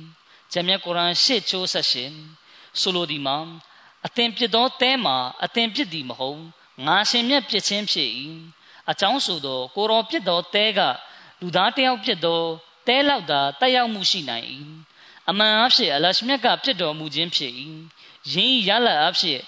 [0.52, 2.12] ဂျမ်မြတ်ကုရ်အာန်ရှစ်ချိုးဆက်ရှင်
[2.80, 3.38] ဆိုလိုသည်မှာ
[4.06, 6.40] အသင်ပြစ်သောတဲမှာအသင်ပြစ်သည်မဟုတ်
[6.86, 8.10] ငါရှင်မြတ်ပြစ်ခြင်းဖြစ်၏
[8.90, 10.80] အကြောင်းဆိုသောကိုရောပြစ်သောတဲက
[11.40, 12.42] လူသားတယောက်ပြစ်သော
[12.86, 14.46] တဲလောက်သာတက်ရောက်မှုရှိနိုင်၏
[15.30, 17.52] အမှန်အဖြစ်အလရှမြတ်ကပြစ်တော်မူခြင်းဖြစ်၏
[18.32, 19.40] ယင်းရလအဖြစ်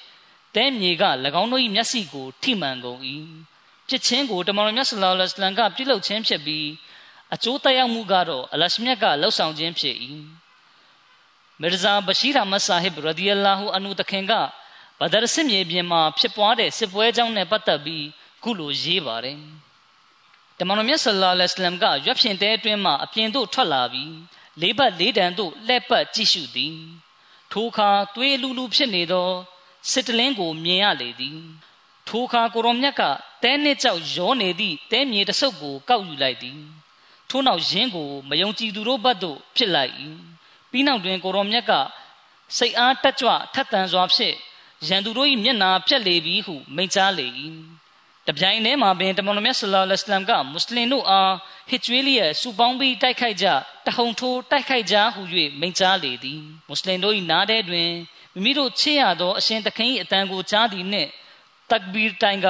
[0.54, 1.04] တဲမြေက၎
[1.40, 3.00] င်းတို့၏မျက်စိကိုထိမှန်ကုန်၏
[3.88, 6.66] ပြစ်ခြင်းကိုတမန်တော်မြတ်ဆလောလ္လဟ်အလัยဟ်ကပြုလုပ်ခြင်းဖြစ်ပြီး
[7.34, 9.96] အကျိုးတက်ရောက်မှုကတော့အလရှမြတ်ကလှုပ်ဆောင်ခြင်းဖြစ်၏
[11.60, 14.32] မီရဇာဘရှိရာမဆာဟစ်ရဒီယလာဟူအန်ဟူတခင်က
[15.00, 18.04] ဘဒရ်စစ်မြေပြင်မှာဖြစ်ပွားတဲ့စစ်ပွဲကြောင်းနဲ့ပတ်သက်ပြီး
[18.42, 19.38] ခုလိုရေးပါတယ်
[20.58, 24.14] တမန်တော်မြတ်ဆလ္လာလဟ်အလัยဟ်ကရွက်ဖြင့်တဲအတွင်းမှအပြင်သို့ထွက်လာပြီး
[24.60, 26.74] လေးပတ်လေးတန်သို့လှည့်ပတ်ကြည့်ရှုသည်
[27.52, 29.30] ထိုအခါသွေးလူလူဖြစ်နေသော
[29.90, 31.38] စစ်တလင်းကိုမြင်ရလေသည်
[32.08, 33.02] ထိုအခါကိုရောမြတ်က
[33.42, 36.60] တဲနှစ်ကြောက်ရောနေသည့်တဲမြေတဆုပ်ကိုကောက်ယူလိုက်သည်
[37.30, 39.92] ထို့နောက်ယင်းကိုမယုံကြည်သူတို့ဘက်သို့ဖြစ်လိုက်၏
[40.70, 41.72] ပြီးနောက်တွင်ကိုရောမြတ်က
[42.56, 44.36] စိတ်အားတက်ကြွထက်သန်စွာဖြင့်
[44.88, 47.26] ရန်သူတို့၏မျက်နာပြက်လေပြီဟုမိန့်ကြားလေ၏
[48.28, 51.32] တပြိုင်တည်းမှာပင်တမန်တော်မြတ်ဆလ္လာလဟ်အလัยဟ်ကမွတ်စလင်တို့အား
[51.70, 53.46] ဟစ်ကြွေးလျက်စူပေါင်းပြီးတိုက်ခိုက်ကြ
[53.86, 55.22] တဟုန်ထိုးတိုက်ခိုက်ကြဟု၍
[55.60, 57.90] မိန့်ကြားလေသည်မွတ်စလင်တို့၏နားထဲတွင်
[58.34, 61.10] မိမိတို့ချေရသောအရှင်သခင်၏အတန်ကိုကြားသည်နှင့်
[61.70, 62.48] တက်ဘီတိုင်က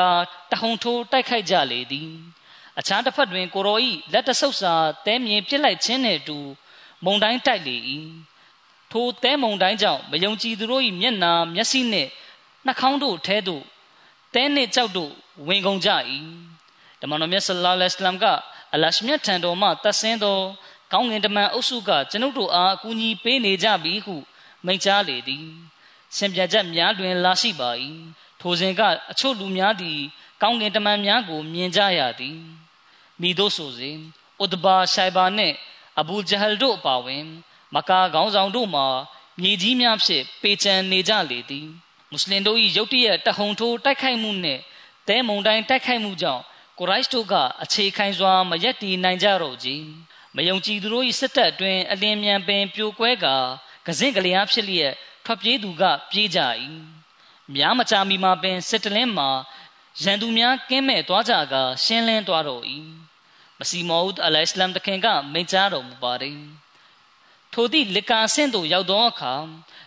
[0.51, 2.09] တဟုန်ထိုးတိုက်ခိုက်ကြလေသည်
[2.79, 4.75] အခြားတစ်ဖက်တွင်ကိုရောဤလက်တဆုပ်စာ
[5.07, 6.39] တဲမြင်ပြစ်လိုက်ခြင်းနှင့်အတူ
[7.05, 7.77] မုံတိုင်းတိုက်လေ၏
[8.93, 12.09] ထိုတဲမုံတိုင်းကြောင့်မယုံကြည်သူတို့၏မျက်နာမျက်စိနှင့်
[12.67, 13.65] နှာခေါင်းတို့ထဲသို့
[14.37, 15.13] တဲနှင့်ကြောက်တို့
[15.49, 15.91] ဝင်ကုန်ကြ၏
[17.01, 18.27] တမန်တော်မြတ်ဆလ္လာလဟ်အလัยဟ်က
[18.75, 20.39] အလရှမြတ်ထံတော်မှတတ်ဆင်းသော
[20.93, 24.17] ကောင်းငင်တမန်အုပ်စုကကျွန်ုပ်တို့အားအကူအညီပေးနေကြပြီဟု
[24.67, 25.47] မိန့်ကြားလေသည်
[26.17, 27.71] စင်ပြချက်များတွင်လာရှိပါ၏
[28.41, 29.99] ထိုစဉ်ကအချို့လူများသည်
[30.43, 32.39] ကောင်းကင်တမန်များကိုမြင်ကြရသည်
[33.21, 33.97] မိတို့ဆိုစဉ်
[34.45, 35.55] ဥဒဘာရှိုင်ဘာနှင့်
[36.01, 37.25] အဘူဂျဟလ်တို့အပါဝင်
[37.75, 38.87] မကာခေါင်းဆောင်တို့မှာ
[39.41, 41.69] မြေကြီးများဖြင့်ပေချံနေကြလေသည်
[42.11, 44.61] မွတ်စလင်တို့၏ရုတ်တရက်တဟုန်ထိုးတိုက်ခိုက်မှုနှင့်
[45.09, 46.43] တဲမုန်တိုင်းတိုက်ခိုက်မှုကြောင့်
[46.79, 49.69] ကိုရိုက်တို့ကအခြေခိုင်စွာမရက်တည်နိုင်ကြတော့ကြ
[50.37, 53.37] မယုံကြည်သူတို့၏စစ်တပ်အတွင်းအလင်းမြန်ပင်ပြိုကွဲကာ
[53.87, 54.93] ကစင့်ကလျားဖြစ်လျက်
[55.25, 56.41] ထွက်ပြေးသူကပြေးကြ၏
[57.55, 59.31] များမကြာမီမှာပင်စစ်တလင်းမှာ
[60.03, 62.63] ရန်သူများကင်းမဲ့သွားကြကာရှင်းလင်းသွားတော့၏
[63.59, 66.39] မစီမောဒ်အလိုင်စလမ်တခင်ကမိန့်ကြားတော်မူပါတယ်
[67.53, 69.35] ထိုသည့်လကာဆင့်သို့ရောက်သောအခါ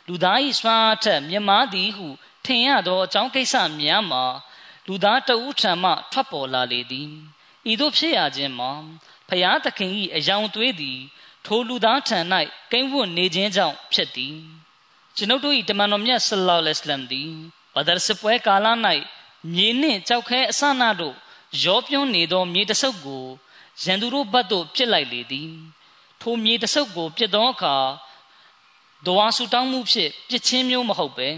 [0.09, 2.07] လူသား၏စွမ်းအားထက်မြမသည်ဟု
[2.45, 4.23] ထင်ရသောအကြောင်းကိစ္စများမှာ
[4.87, 7.09] လူသားတဦးထံမှထွက်ပေါ်လာလေသည်
[7.71, 8.71] ဤသို့ဖြစ်ရခြင်းမှာ
[9.29, 10.99] ဖျားသခင်၏အယောင်သွေးသည်
[11.45, 12.19] ထိုလူသားထံ၌
[12.71, 14.35] ကိန်းဝတ်နေခြင်းကြောင့်ဖြစ်သည်
[15.15, 17.31] ကျွန်ုပ်တို့၏တမန်တော်မြတ်ဆလ္လာလဟ်အလัยဟ်သည်
[17.75, 18.67] ဘဒရ်စပွဲကာလ၌
[19.53, 21.15] မြေနှင့်ကြောက်ခဲအစနာတို့
[21.63, 23.25] ရောပြွန်းနေသောမြေတဆုပ်ကို
[23.83, 25.51] ရန်သူတို့ဘတ်သို့ပြစ်လိုက်လေသည်
[26.21, 27.75] ထိုမြေတဆုပ်ကိုပြစ်သောအခါ
[29.05, 31.29] ဒဝါဆူတောင်းမှုဖြင့်ပြစ်ချင်းမျိုးမဟုတ်ပဲ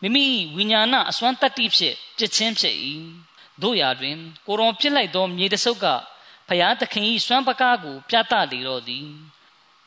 [0.00, 0.24] မိမိ
[0.56, 2.74] ဝိညာဏအစွမ်းတတ္တိဖြင့်ပြစ်ချင်းဖြစ်၏
[3.62, 5.86] တို့ရာတွင် ကိုရောပြစ်လိုက်သောမြေတဆုပ်က
[6.48, 9.06] ဖျားသခင်၏စွမ်းပကားကို ပြသလေတော့သည်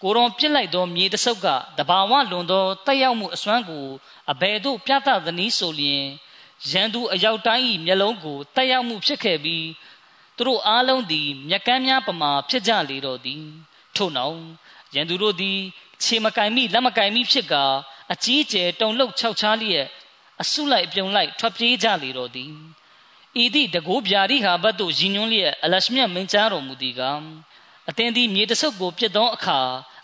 [0.02, 1.48] ကိုရောပြစ်လိုက်သောမြေတဆုပ်က
[1.78, 3.86] တဘာဝလွန်သောတက်ရောက်မှုအစွမ်းကို
[4.32, 6.04] အဘယ်သို့ပြသသနည်းဆိုလျင်
[6.70, 9.68] ရန်သူအရောက်တိုင်း၏မျက်လုံးကိုတက်ရောက်မှုဖြစ်ခဲ့ပြီး
[10.38, 13.44] သူတို့အားလုံးသည် မျက်ကမ်းများပမာဖြစ်ကြလေတော့သည်
[13.96, 14.40] ထို့နောက်
[14.96, 15.60] ရန်သူတို့သည်
[16.04, 17.66] ခြေမကင်မိလက်မကင်မိဖြစ်ကာ
[18.14, 19.86] အကြီးကျယ်တုန်လှုပ်ခြောက်ခြားလျက်
[20.42, 22.54] အဆုလိုက်ပြုံလိုက်ထွက်ပြေးကြလေတော့သည်
[23.44, 27.02] ဤသည့်တကိုးဗျာရိဟာဘတ်တို့ရည်ညွှန်းလျက်အလရှမြတ်မင်းကြားတော်မူသည်က
[27.90, 29.60] အသင်သည်မြေတဆုပ်ကိုပြစ်သောအခါ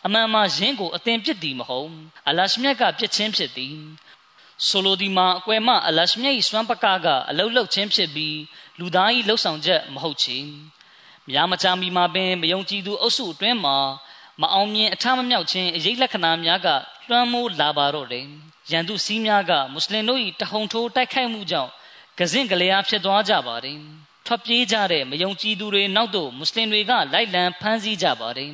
[0.06, 1.91] အမှန်မှယင်းကိုအသင်ပြစ်သည်မဟုတ်
[2.28, 3.78] အလရှမြတ်ကပြစ်ခြင်းဖြစ်သည်
[4.68, 8.38] ဆိုလိုဒီမှာအကွယ်မအလရှမြတ်၏စွမ်းပကားကအလုတ်လုတ်ခြင်းဖြစ်ပြီး
[8.80, 10.39] လူသား၏လှုပ်ဆောင်ချက်မဟုတ်ချေ
[11.30, 13.78] များမချမီမှာပင်မယုံကြည်သူအုပ်စုအတွင်းမှာ
[14.41, 16.67] မအောင်မြင်အထမမြောက်ခြင်းအရေးလက္ခဏာများက
[17.09, 18.25] လွှမ်းမိုးလာပါတော့တယ်
[18.71, 21.71] ရန်သူစည်းများကမွတ်စလင်တို့၏တဟုန်ထိုးတိုက်ခိုက်မှုကြောင့်
[22.19, 23.77] ကစင့်ကလေးအားဖြစ်သွားကြပါတယ်
[24.25, 28.51] ထွက်ပြေးကြတဲ့မယုံကြည်သူတွေနောက်သို့မွတ်စလင်တွေကလိုက်လံဖမ်းဆီးကြပါတယ်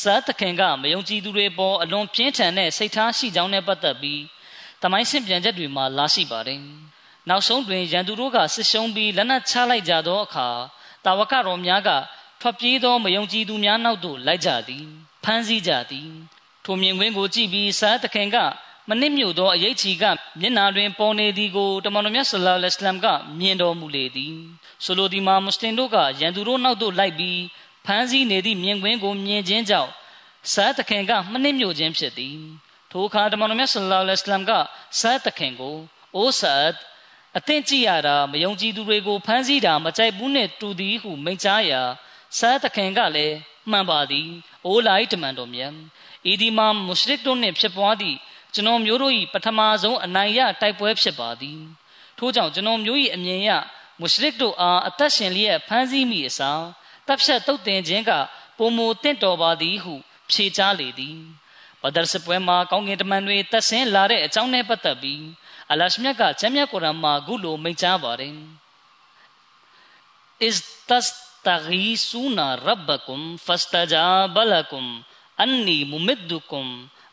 [0.00, 4.22] စားတခင်ကမယုံကြည်သူတွေပေါ်အလွန်ပြင်းထန်တဲ့စိတ်ထားရှိကြောင်းနဲ့ပတ်သက်ပြီး
[4.82, 6.60] တမိုင်းဆင့်ပြန်ချက်တွေမှာလာရှိပါတယ်
[7.28, 10.48] နောက်ဆုံးတွင်ရန်သူတို့ကဆစ်ရှုံးပြီးလက်နက်ချလိုက်ကြသောအခါ
[11.04, 11.90] တာဝကတော်များက
[12.40, 14.84] ထွက်ပြေးသောမယုံကြည်သူများနောက်သို့လိုက်ကြသည်
[15.24, 16.10] ဖမ်းဆီးကြသည်
[16.64, 18.36] ထိုမြင်ကွင်းကိုကြည့်ပြီးစားတခင်က
[18.88, 20.04] မနစ်မြို့သောအရေးချီက
[20.40, 23.06] မျက်နာတွင်ပေါ်နေသည်ကိုတမန်တော်မြတ်ဆလ္လာလဟ်အလัยဟ်က
[23.40, 24.34] မြင်တော်မူလေသည်
[24.84, 27.40] ဆိုလိုသည်မှာမွတ်စလင်တို့ကရန်သူတို့နောက်သို့လိုက်ပြီး
[27.86, 29.90] ဖမ်းဆီးနေသည့်မြင်ကွင်းကိုမြင်ခြင်းကြောင့်
[30.52, 32.36] စားတခင်ကမနစ်မြို့ခြင်းဖြစ်သည်
[32.90, 34.52] ထိုအခါတမန်တော်မြတ်ဆလ္လာလဟ်အလัยဟ်က
[35.00, 35.76] စားတခင်ကို
[36.16, 36.72] အိုဆတ်
[37.38, 41.82] အသင်ကြည့်ရတာမယုံကြည်သူတွေကိုဖမ်းဆီးတာမကြိုက်ဘူးနဲ့တူသည်ဟုမိန့်ကြားရာ
[42.36, 43.36] စားတခင်ကလည်း
[43.70, 44.28] မှန်ပါသည်
[44.66, 45.72] အိုလိုက်တမန်တော်မြတ်
[46.30, 48.18] ဤဒီမှာမုရှရစ်တို့နှင့်ဖြစ်ပွားသည့်
[48.54, 51.58] ကျွန်တော်မျိုးတို့၏ပထမဆုံးအနိုင်ရတိုက်ပွဲဖြစ်ပါသည်
[52.18, 53.50] ထို့ကြောင့်ကျွန်တော်မျိုး၏အမြင်ရ
[54.00, 56.62] မုရှရစ်တို့အားအသက်ရှင်လျက်ဖမ်းဆီးမိအစား
[57.06, 58.10] တပ်ဖြတ်တုတ်တင်ခြင်းက
[58.58, 59.94] ပုံမတင့်တော်ပါသည်ဟု
[60.30, 61.18] ဖြေကြားလေသည်
[61.82, 65.22] ဘဒရ်စပွဲမှာကောင်းကင်တမန်တွေတက်ဆင်းလာတဲ့အကြောင်းနဲ့ပတ်သက်ပြီး
[65.70, 68.34] အလရှမြတ်ကကျမ်းမြတ်ကုရ်အာန်မှာခုလိုမိန့်ကြားပါတယ်
[70.46, 70.56] is
[70.88, 71.27] tastaghithuna
[72.68, 74.84] rabbakum fastajaba lakum
[75.42, 76.66] anni mumiddukum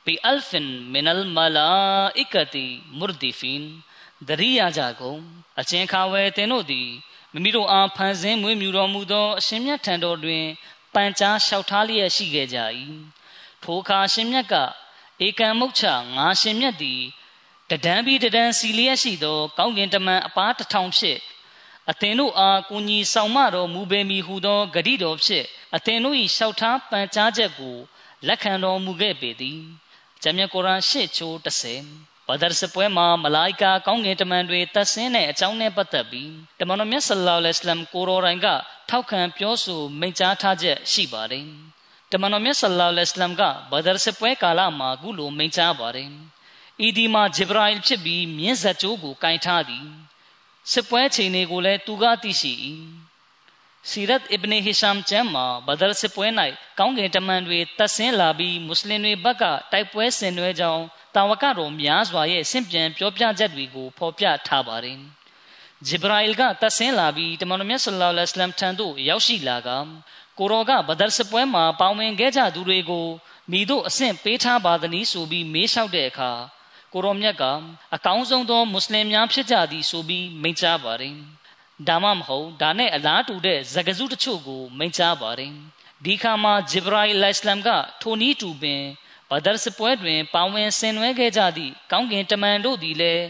[0.06, 2.68] bi alfin minal malaikati
[3.00, 3.64] murdifin
[4.30, 5.20] တရိယာကြကုန်
[5.60, 6.90] အချင်းခါဝဲတင်တို့သည်
[7.34, 10.46] မိမိတို့အားဖန်ဆင်းမွေးမြူတော်မူသောအရှင်မြတ်ထံတော်တွင်
[10.94, 12.58] ပန်ကြားလျှောက်ထားလျက်ရှိခဲ့ကြ၏
[13.64, 14.56] ထိုအခါရှင်မြတ်က
[15.26, 15.86] ဧကံမုတ်ချ
[16.18, 17.02] ငါရှင်မြတ်သည်
[17.70, 21.18] တဒံပြီးတဒံစီလျက်ရှိသော ကောင်းကင်တမန်အပားတစ်ထောင်ဖြစ်
[21.92, 27.76] အသင်တို့အားကိုကြီးဆောင်မတော်မူပေမီဟုသောဂတိတော်ဖြစ်အသင်တို့၏လျှောက်ထားပန်ကြားချက်ကို
[28.28, 29.60] လက်ခံတော်မူခဲ့ပေသည်
[30.22, 38.48] ဂျမ်းမြတ်ကုရ်အာန်ရှစ်ချိုး30ဘဒရ်စပွဲမှာမလာအိကာကောင်းကင်တမန်တွေတက်ဆင်းတဲ့အကြောင်းနဲ့ပတ်သက်ပြီးတမန်တော်မြတ်ဆလ္လာလဟ်အလัยဟ်ကိုရောရိုင်က
[38.90, 41.46] ထောက်ခံပြောဆိုမိန့်ကြားထားချက်ရှိပါတယ်
[42.12, 46.10] တမန်တော်မြတ်ဆလ္လာလဟ်အလัยဟ်ကဘဒရ်စပွဲကာလမှာခုလိုမိန့်ကြားပါတယ်
[46.86, 49.86] ဤဒီမှာဂျေဘရာအီလ်ဖြစ်ပြီးမြင်းဇက်ကြိုးကိုကင်ထားသည်
[50.72, 52.54] စစ်ပွဲချိန်တွေကိုလည်းသူကသိရှိ၏
[53.90, 56.28] စီရတ်အစ်ဘ်နေဟီရှမ်ကျမ်းမှာဘဒရ်စစ်ပွဲ၌
[56.80, 60.84] ကောင်းကင်တမန်တွေတက်ဆင်းလာပြီးမွတ်စလင်တွေဘက်ကတိုက်ပွဲဆင်နွှဲကြောင်း
[61.16, 65.00] တာဝကတော်များစွာရဲ့ဆင့်ပြန်ပြောပြချက်တွေကိုဖော်ပြထားပါတယ်
[65.88, 69.70] ဂျေဘရာအီလ်ကတက်ဆင်းလာပြီးတမန်တော်မြတ်ဆလ္လာလဟ်အလัยဟ်ထံသို့ရောက်ရှိလာက
[70.40, 73.08] ကိုရောကဘဒရ်စစ်ပွဲမှာပေါဝင်ခဲ့ကြသူတွေကို
[73.52, 76.32] မိတို့အဆင့်ပေးထားပါသနည်းဆိုပြီးမေးလျှောက်တဲ့အခါ
[76.96, 77.44] ကိုရောမြတ်က
[77.96, 81.16] အကောင်းဆုံးသောမွတ်စလင်များဖြစ်ကြသည်ဆိုပြီးမိန့်ကြားပါတယ်
[81.88, 85.54] ဒါမှမဟုတ်ဒါနဲ့အလားတူတဲ့ဇဂဇုတချို့ကိုမိန့်ကြားပါတယ်
[86.06, 87.70] ဒီခါမှာဂျေဘရာအီလိုင်စလမ်က
[88.02, 88.82] ထိုနီးတူပင်
[89.30, 93.26] ဘဒရ်စပွဲတွင်ပါဝင်ဆင်နွှဲခဲ့ကြသည့်ကောင်းကင်တမန်တို့သည်လည်း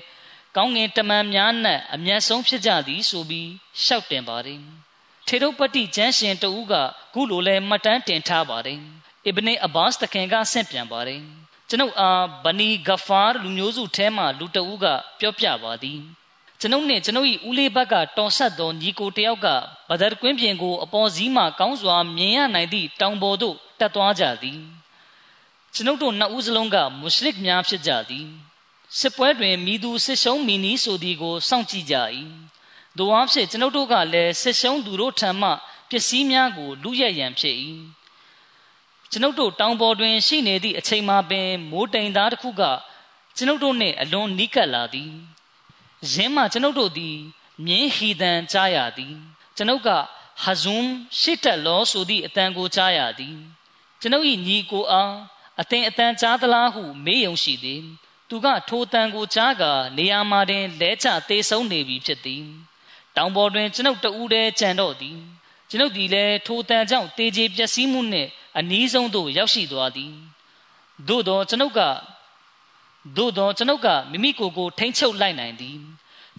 [0.56, 3.50] ကောင်းကင်တမန်များနဲ့အမျက်ဆုံးဖြစ်ကြသည်ဆိုပြီး
[3.84, 4.62] ရှောက်တင်ပါတယ်
[5.28, 6.74] ထေရုပတိကျမ်းရှင်တဦးက
[7.14, 8.80] ခုလိုလဲမှတ်တမ်းတင်ထားပါတယ်
[9.26, 11.22] အစ်ဘနေအဘာစ်တခင်ကဆင့်ပြန်ပါတယ်
[11.70, 14.86] ကျွန်ုပ်အားဘနီဂဖာလူမျိုးစုထဲမှလူတဦးက
[15.20, 16.00] ပြောပြပါသည်
[16.60, 19.48] ကျွန်ုပ်နှင့်ကျွန်ုပ်၏ဦးလေးဘက်ကတော်ဆက်သောညီကိုတယောက်က
[19.90, 24.60] ဘဒရ်ကွင်းပြင်ကိုအပေါ်စီးမှကောင်းစွာမြင်ရနိုင်သည့်တောင်ပေါ်သို့တက်သွားကြသည်
[25.74, 28.28] ကျွန်ုပ်တို့နှစ်ဦးစလုံးကမွတ်စလစ်များဖြစ်ကြသည်
[29.00, 31.96] စစ်ပွဲတွင်မိသူစစ်ရှုံးမိနီဆိုသည်ကိုစောင့်ကြည့်ကြ၏
[32.98, 35.50] တို့အားဖြင့်ကျွန်ုပ်တို့ကလည်းစစ်ရှုံးသူတို့ထံမှ
[35.90, 37.56] ပစ္စည်းများကိုလူရက်ရန်ဖြစ်၏
[39.16, 42.64] ကျွန်ုပ်တို့တောင်ပေါ်တွင်ရှိနေသည့်အချိန်မှာပင်မိုးတိမ်သားတစ်ခုက
[43.36, 45.12] ကျွန်ုပ်တို့နှင့်အလွန်နီးကပ်လာသည်
[46.12, 47.18] ယင်းမှကျွန်ုပ်တို့သည်
[47.66, 49.16] မြင်းဟီတန်ကြားရသည်
[49.58, 49.90] ကျွန်ုပ်က
[50.44, 50.86] ဟဇွမ်
[51.20, 53.36] ရှစ်တက်လောဆိုသည့်အတန်ကိုကြားရသည်
[54.02, 55.14] ကျွန်ုပ်၏ညီကိုအား
[55.62, 57.82] အသင်အတန်ကြားသလားဟုမေးယုံရှိသည်
[58.30, 59.64] သူကထိုတန်ကိုကြားက
[59.98, 62.44] နေရာမှာတွင်လဲကျသေးဆုံးနေပြီဖြစ်သည်
[63.16, 65.20] တောင်ပေါ်တွင်ကျွန်ုပ်တဦးတည်းကြံတော့သည်
[65.76, 70.14] ကျွန်ုပ်သည်လည်းထိုတန်ကြောင့်တေးကြီးပျက်စီးမှုနှင့်အနီးဆုံးသို့ရောက်ရှိသွားသည်
[71.08, 71.82] သို့သောကျွန်ုပ်က
[73.18, 75.78] သို့သောကျွန်ုပ်ကမိမိကိုယ်ကိုထိမ့်ချုပ်လိုက်နိုင်သည်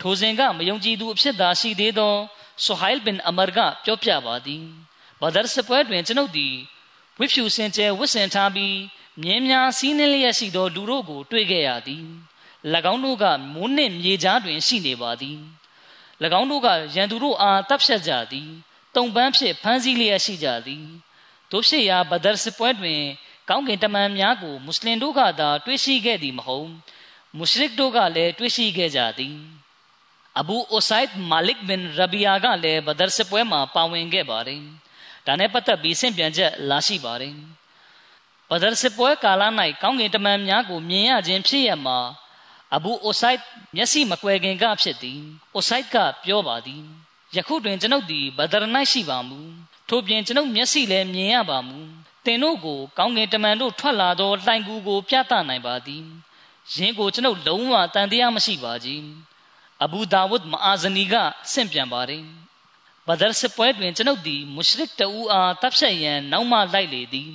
[0.00, 2.14] ထိုစဉ်ကမယုံကြည်သူအဖြစ်သာရှိသေးသော
[2.64, 4.64] ဆူဟိုင်ဘင်အမာကပြောပြပါသည်
[5.20, 6.54] ဘဒရ်စပွဲတွင်ကျွန်ုပ်သည်
[7.18, 8.76] ဝိဖြူစင်ကျဲဝစ်စင်ထားပြီး
[9.22, 12.04] မြင်းများစီးနှင်းလျက်ရှိသောလူတို့ကို တွေ့ခဲ့ရသည်၎
[12.92, 13.24] င်းတို့က
[13.54, 15.38] မိုးနှင့်မြေကြားတွင်ရှိနေပါသည်၎
[16.40, 18.50] င်းတို့ကရန်သူတို့အားတပ်ဖြတ်ကြသည်
[18.96, 20.84] တုံပန်းဖြင့်ဖမ်းဆီးလျက်ရှိကြသည်
[21.50, 23.00] တို့ဖြစ်ရာဘဒရ်စစ်ပွဲတွင်
[23.48, 26.68] ကောင်းကင်တမန်များကိုမွတ်စလင်တို့ကသာတွေ့ရှိခဲ့သည်မဟုတ်
[27.38, 29.36] မုရှရစ်တို့ကလည်းတွေ့ရှိခဲ့ကြသည်
[30.38, 34.60] အဘူအိုဆိုင်ဒ်မာလစ်ဘင်ရဘီယာကလည်းဘဒရ်စစ်ပွဲမှာပါဝင်ခဲ့ပါတယ်
[35.26, 37.34] ဒါနဲ့ပတ်သက်ပြီးဆင့်ပြန်ချက်လာရှိပါတယ်
[38.50, 39.42] ဘဒရ်စစ်ပွဲကာလ၌
[39.82, 41.98] ကောင်းကင်တမန်များကိုမြင်ရခြင်းဖြစ်ရမှာ
[42.74, 43.38] အဘူအိုဆိုင်
[43.76, 45.20] မျက်စိမကွယ်ခင်ကဖြစ်သည်
[45.54, 46.84] အိုဆိုင်ကပြောပါသည်
[47.34, 49.38] ယခုတွင်ကျွန်ုပ်သည်ဘဒရ်၌ရှိပါမူ
[49.88, 51.78] ထို့ပြင်ကျွန်ုပ်မျက်စိလည်းမြင်ရပါမူ
[52.24, 56.04] တင်တို့ကိုကောင်းကင်တမန်တို့ထွက်လာသောလှိုင်ကူကိုပြသနိုင်ပါသည်
[56.74, 59.02] ယင်းကိုကျွန်ုပ်လုံးဝတန်တရားမရှိပါကြီး
[59.84, 61.14] အဘူဒါဝုဒ်မအာဇနီက
[61.52, 62.24] ဆင့်ပြန်ပါတယ်
[63.06, 67.30] ဘဒရ်စစ်ပွဲတွင်ကျွန်ုပ်သည်မုရှရစ်တဦးအားတပ်ဖြတ်ရန်နောက်မှလိုက်လေသည်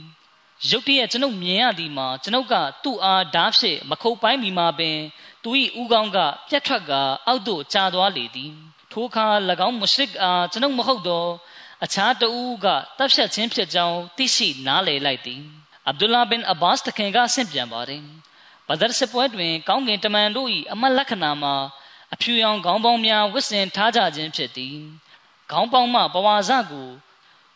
[0.70, 4.98] ရုတ်တရက်ကျွန်ုပ်မြင်ရသည်မှာကျွန်ုပ်ကသူ့အားဓာတ်ဖြင့်မခုတ်ပိုင်းမီမှာပင်
[5.44, 5.50] သူ၏
[5.82, 6.18] ဥကောင်းက
[6.50, 6.92] ပြတ်ထွက်က
[7.28, 8.52] အောက်သို့ကျသွားလေသည်
[8.92, 9.26] ထိုအခါ၎
[9.68, 11.26] င်းမုရှရစ်အားကျွန်ုပ်မဟုတ်သော
[11.84, 12.68] အခြားတဦးက
[12.98, 15.42] တပ်ဖြတ်ခြင်းဖြစ်ကြောင်းသိရှိနားလည်လိုက်သည်
[15.88, 18.04] အဗ်ဒူလာဘင်အဘာစ်တခင်ကဆင့်ပြန်ပါတယ်
[18.68, 21.56] ဘဒရ်စစ်ပွဲတွင် ကောင်းကင်တမန်တို့၏အမတ်လက္ခဏာမှာ
[22.14, 24.78] အဖြူရောင်ခေါင်းပေါင်းများဝစ်စင်ထားကြခြင်းဖြစ်သည်
[25.52, 26.90] ခေါင်းပေါင်းမှပဝါစကို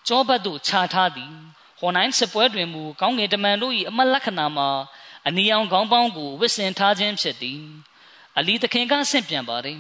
[0.08, 1.34] ကြောဘတ်သို့ခြာထားသည်
[1.80, 4.70] ဟွန်နိုင်စစ်ပွဲတွင်မူကောင်းကင်တမန်တို့၏အမတ်လက္ခဏာမှာ
[5.28, 7.62] အနီရောင်ခေါင်းပေါင်းကိုဝစ်စင်ထားခြင်းဖြစ်သည်
[8.38, 9.80] အလီတခင်ကဆင့်ပြန်ပါတယ်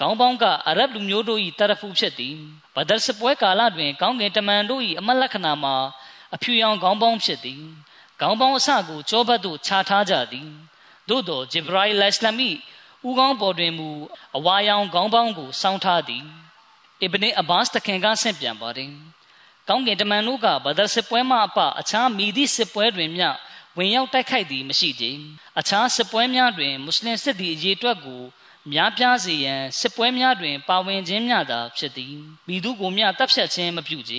[0.00, 2.34] ကောင်းပေါင်းကအရဗ်လူမျိုးတို့၏တရဖူဖြစ်သည်
[2.74, 5.76] ဘဒရ်စပွဲကာလတွင်ကောင်းကင်တမန်တို့၏အမတ်လက္ခဏာမှာ
[6.34, 7.62] အဖြူရောင်ခေါင်းပေါင်းဖြစ်သည်
[8.20, 10.48] ခေါင်းပေါင်းအစကိုကြောဘတ်သို့ခြာထားကြသည်
[11.08, 12.50] သို့သောဂျေဘရိုင်လစ္စလမီ
[13.08, 13.88] ဥကောင်းပေါ်တွင်မူ
[14.36, 16.24] အဝါရောင်ခေါင်းပေါင်းကိုစောင်းထားသည်
[17.02, 18.90] အစ်ဘနီအဘာစ်တခင်ကဆင့်ပြန်ပါတယ်
[19.68, 23.28] ကောင်းကင်တမန်တို့ကဘဒရ်စစ်ပွဲမှအပအခြားမိသည့်စစ်ပွဲတွင်မျှ
[23.76, 25.04] ဝင်ရောက်တိုက်ခိုက်သည်မရှိကြ
[25.58, 28.22] အခြားစစ်ပွဲများတွင်မွတ်စလင်စစ်သည်အရေးအတွက်ကို
[28.72, 32.14] များပြားစေရန်စစ်ပွဲများတွင် ပါဝင်ခြင်းများသာဖြစ်သည်
[32.48, 34.14] မိသူကိုမျှတပ်ဖြတ်ခြင်းမပြုကြ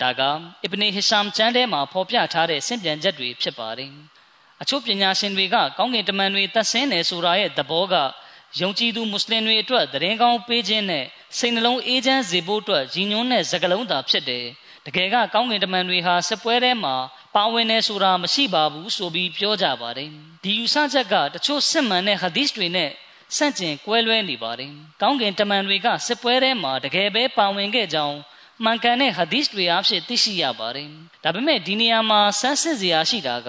[0.00, 0.20] ဒါက
[0.62, 3.90] အစ်ဘနီဟီရှမ်ကျမ်းထဲမှာဖော်ပြထားတဲ့စင့်ပြန်ချက်တွေဖြစ်ပါတယ်
[4.62, 7.94] အချို့ပညာရှင်တွေကကောင်းကင်တမန်တွေတတ်ဆင်းတယ်ဆိုတာရဲ့သဘောက
[8.60, 11.04] ယုံကြည်သူမွတ်စလင်တွေအတွက်သတင်းကောင်းပေးခြင်းနဲ့
[11.38, 14.44] စိတ်နှလုံးအေးချမ်းစေဖို့အတွက်ရည်ညွှန်းတဲ့စကားလုံးသာဖြစ်တယ်
[14.86, 16.94] တကယ်ကကောင်းကင်တမန်တွေဟာစစ်ပွဲထဲမှာ
[17.34, 20.08] ပါဝင်နေဆိုတာမရှိပါဘူးဆိုပြီးပြောကြပါတယ်
[20.42, 22.90] ဒီယူဆချက်ကတချို့စစ်မှန်တဲ့ဟာဒီစ်တွေနဲ့
[23.36, 24.70] ဆန့်ကျင်ကွဲလွဲနေပါတယ်။
[25.02, 28.18] ကောင်းကင်တမန်တွေကစစ်ပွဲထဲမှာတကယ်ပဲပါဝင်ခဲ့ကြောင်း
[28.64, 30.88] မှန်ကန်တဲ့ဟာဒီစ်တွေအဖြစ်သိရှိရပါတယ်။
[31.24, 33.48] ဒါပေမဲ့ဒီနေရာမှာဆန်းစစ်စရာရှိတာက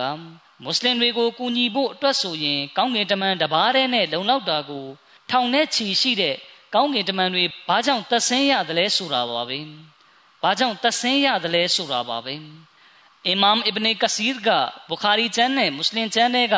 [0.63, 4.85] မွတ်စလင်တွေကိုကူညီဖို့အတွက်ဆိုရင် ကောင်းကင်တမန်တပါးတည်းနဲ့လုံလောက်တာကို
[5.29, 6.35] ထောင်နဲ့ချီရှိတဲ့
[6.73, 9.59] ကောင်းကင်တမန်တွေဘာကြောင့်သက်ဆင်းရတယ်လဲဆိုတာပါပဲ။
[10.43, 12.35] ဘာကြောင့်သက်ဆင်းရတယ်လဲဆိုတာပါပဲ။
[13.27, 14.49] အီမမ်အစ်ဘ်နေကဆီရ်က
[14.89, 16.55] ဘုခါရီကျမ်းနဲ့မွတ်စလင်ကျမ်းတွေက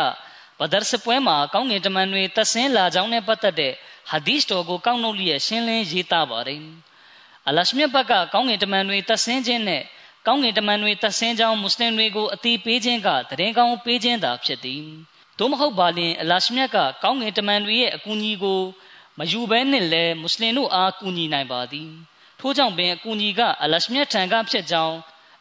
[0.60, 3.74] ဘဒရ်စပွဲမှာကောင်းကင်တမန်တွေသက်ဆင်းလာကြောင်းနဲ့ပတ်သက်တဲ့
[4.10, 6.62] ဟာဒီစ်တော်ကိုကောက်နှုတ်လျက်ရှင်းလင်းရေးသားပါတယ်။
[7.48, 9.84] အလရှမြတ်ဘက်ကကောင်းကင်တမန်တွေသက်ဆင်းခြင်းနဲ့
[10.28, 14.84] ကောင်းကင်တမန်တွေသက်ဆင်းကြောင်းမွတ်စလင်တွေကိုအတိပေးခြင်းကတရင်ကောင်းပေးခြင်းသာဖြစ်သည်။
[15.38, 18.62] သို့မဟုတ်ပါလျင်အလရှမြတ်ကကောင်းကင်တမန်တွေရဲ့အကူအညီကို
[19.20, 21.90] မယူဘဲနဲ့လည်းမွတ်စလင်တို့အားကူညီနိုင်ပါသည်။
[22.40, 24.96] ထို့ကြောင့်ပင်အကူအညီကအလရှမြတ်ထံကဖြစ်ကြောင်း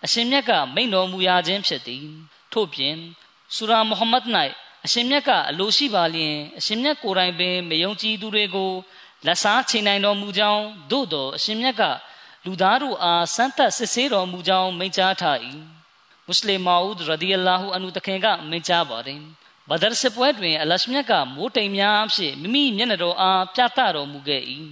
[0.04, 2.04] အရှင်မြတ်ကမိန့်တော်မူရခြင်းဖြစ်သည်။
[2.52, 2.96] ထို့ပြင်
[3.54, 4.26] ဆူရာမုဟမ္မဒ်၌
[4.86, 8.72] အရှင်မြတ်ကအလိုရှိပါလျင်အရှင်မြတ်ကိုယ်တိုင်ပင်မယုံကြည်သူတွေကို
[9.26, 11.82] လက်စားချိန်နိုင်တော်မူကြောင်းသို့တော်အရှင်မြတ်က
[12.44, 15.38] လူသားတို့အားစမ်းသပ်စစ်ဆေးတော်မူကြောင်းမိန့်ကြားထား၏
[16.26, 19.20] မွတ်စလင်မာဦးရဒီအလာဟူအန်ဟူတခင်ကမိန့်ကြားပါတယ်
[19.68, 24.42] ဘဒရ်စစ်ပွဲတွင်အလရှမြတ်ကမိုးတိမ်များအဖြစ်မိမိမျက်နှာတော်အားပြသတော်မူခဲ့၏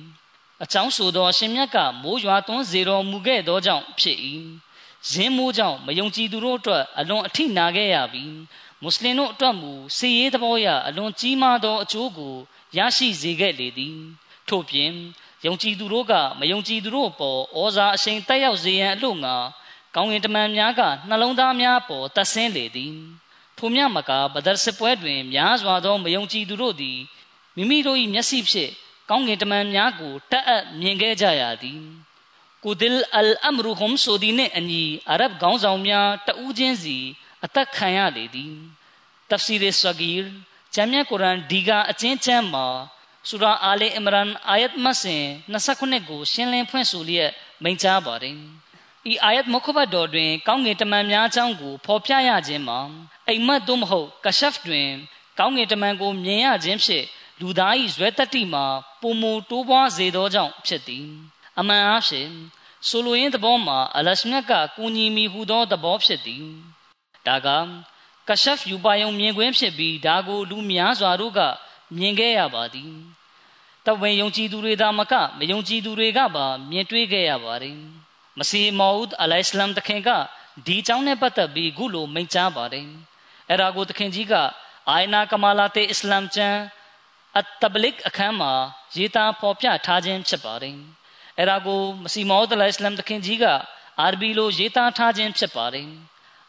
[0.62, 4.18] အချောင်းဆိုသောအရှင်မြတ်ကမိုးရွာသွန်းစေတော်မူခဲ့သောကြောင့်ဖြစ်၏
[5.10, 8.30] ဇင်းမိုးကြောင့်မယုံကြည်သူတို့အတွက်အလွန်အထိနာခဲ့ရပြီး
[8.84, 12.34] မွတ်စလင်တို့အတွက်မူစီရေးသဘောအရအလွန်ကြီးမားသောအကျိုးကို
[12.76, 13.96] ရရှိစေခဲ့လေသည်
[14.48, 14.92] ထို့ပြင်
[15.46, 19.36] ယုံကြည်သူတို့ကမယုံကြည်သူတို့ပေါ်ဩဇာအရှိန်တက်ရောက်စေရန်အလို့ငါ
[19.94, 22.94] ကောင်းကင်တမန်များကနှလုံးသားများပေါ်တဆင်းလေသည်
[23.58, 26.98] ထိုမြမကဘဒရ်စစ်ပွဲတွင်များစွာသောမယုံကြည်သူတို့သည်
[27.56, 28.72] မိမိတို့၏မျက်စိဖြင့်
[29.10, 31.80] ကောင်းကင်တမန်များကိုတက်အပ်မြင်ခဲ့ကြရသည်
[32.64, 36.98] ကုဒလ်အလ်အမရူဟွမ်ဆိုဒီနှင့်အညီအာရဗ်ခေါင်းဆောင်များတဦးချင်းစီ
[37.44, 38.54] အသက်ခံရလေသည်
[39.30, 40.26] တဖ်စီရ်ဆဂီရ်
[40.74, 42.66] ဂျမ်းမြတ်ကုရ်အာန်ဒီကအချင်းချမ်းမှာ
[43.28, 47.30] ဆူရာအာလီအင်မရန်အာယတ်မဆင်29ကိုရှင်းလင်းဖွင့်ဆိုလျက်
[47.62, 48.36] မိန့်ကြားပါတယ်။
[49.10, 52.80] ဤအာယတ်မုခဘတ်တော်တွင် ကောင်းငင်တမန်များအကြောင်းကိုဖော်ပြရခြင်းမှာ
[53.28, 54.88] အိမ်မက်သို့မဟုတ်ကရှဖ်တွင်
[55.38, 57.06] ကောင်းငင်တမန်ကိုမြင်ရခြင်းဖြင့်
[57.40, 58.64] လူသား၏ဇွဲတတ္တိမှာ
[59.00, 61.06] ပုံမူတိုးပွားစေသောကြောင့်ဖြစ်သည်။
[61.58, 62.30] အမှန်အားဖြင့်
[62.88, 66.46] ဆိုလိုရင်းသဘောမှာအလရှမြတ်ကကူညီမိဟုသောသဘောဖြစ်သည်။
[67.26, 67.48] ဒါက
[68.28, 71.40] ကရှဖ်ယူပါယုံမြင်ကွင်းဖြစ်ပြီးဒါကိုလူများစွာတို့က
[71.96, 72.92] မြင်ခဲ့ရပါသည်
[73.86, 77.78] တဝင်းယုံကြည်သူတွေသာမကမယုံကြည်သူတွေကပါမြင်တွေ့ခဲ့ရပါတယ်
[78.38, 80.10] မစီမောဦးအလိုင်စလမ်တခင်က
[80.66, 82.86] ဒီအကြောင်းနဲ့ပတ်သက်ပြီးခုလိုမိန့်ကြားပါတယ်
[83.48, 84.34] အဲ့ဒါကိုတခင်ကြီးက
[84.88, 86.60] အိုင်နာကမာလာတေအစ္စလမ်ကျမ်း
[87.36, 88.52] အတ်တဘလစ်အခန်းမှာ
[88.96, 90.76] ရေးသားဖော်ပြထားခြင်းဖြစ်ပါတယ်
[91.38, 93.44] အဲ့ဒါကိုမစီမောဦးအလိုင်စလမ်တခင်ကြီးက
[94.00, 95.88] အာရဘီလိုရေးသားထားခြင်းဖြစ်ပါတယ်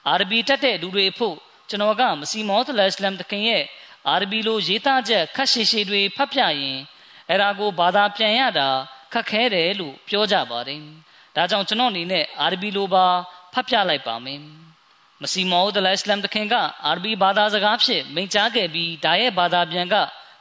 [0.10, 1.36] အာရဘီတတ်တဲ့လူတွေဖို့
[1.70, 3.64] ကျွန်တော်ကမစီမောသလအစ္စလမ်တခင်ရဲ့
[4.08, 6.78] အာရဘီလိုရေးသားချက်ခက်ရှည်ရှည်တွေဖတ်ပြရင်
[7.30, 8.68] အဲ့ဒါကိုဘာသာပြန်ရတာ
[9.14, 10.82] ခက်ခဲတယ်လို့ပြောကြပါတယ်။
[11.36, 13.06] ဒါကြောင့်ကျွန်တော်အနေနဲ့အာရဘီလိုပါ
[13.53, 14.39] ဖတ်ပြလိုက်ပါမယ်။
[15.22, 19.95] မစီမောသလအစ္စလမ်တခင်ကအာရဘီဘာသာစကားဖြင့်မိန့်ကြားခဲ့ပြီးဒါရဲ့ဘာသာပြန်က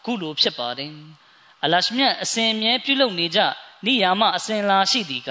[0.04, 0.92] ခုလိုဖြစ်ပါတယ်။
[1.64, 3.40] အလရှမြတ်အစဉ်မြဲပြုလုပ်နေကြ
[3.86, 5.30] နိယာမအစဉ်လာရှိသည်က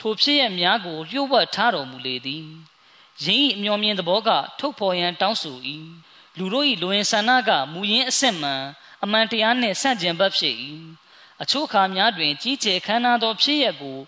[0.00, 2.46] ထိုဖြစ်ရများကိုလျှို့ဝှက်ထားတော်မူလေသည်။
[3.24, 5.56] ယင်း၏အမျော်မြင်သဘောကထုတ်ဖော်ရန်တောင်းဆို၏
[6.38, 8.62] လူတို့၏လူဝင်ဆန္ဒကမူရင်းအစစ်မှန်
[9.04, 10.54] အမှန်တရားနှင့်ဆန့်ကျင်ဘက်ဖြစ်၏
[11.42, 13.98] အချို့ခါများတွင် ကြီးကျယ်ခမ်းနားသောဖြစ်ရက်ကို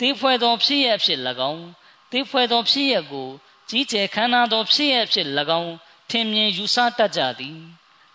[0.00, 1.64] တေးဖွဲသောဖြစ်ရက်ဖြစ်၎င်း
[2.12, 3.28] တေးဖွဲသောဖြစ်ရက်ကို
[3.70, 5.28] ကြီးကျယ်ခမ်းနားသောဖြစ်ရက်ဖြစ်၎
[5.60, 5.72] င်း
[6.10, 7.58] ထင်မြင်ယူဆတတ်ကြသည်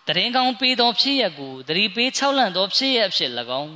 [0.08, 3.32] တရင်ကောင်းပေးသောဖြစ်ရက်ကိုသတိပေး၆လန့်သောဖြစ်ရက်ဖြစ်၎
[3.62, 3.74] င်း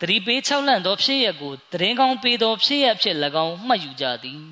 [0.00, 4.42] သတိပေး၆လန့်သောဖြစ်ရက်ကိုတရင်ကောင်းပေးသောဖြစ်ရက်ဖြစ်၎င်းမှတ်ယူကြသည်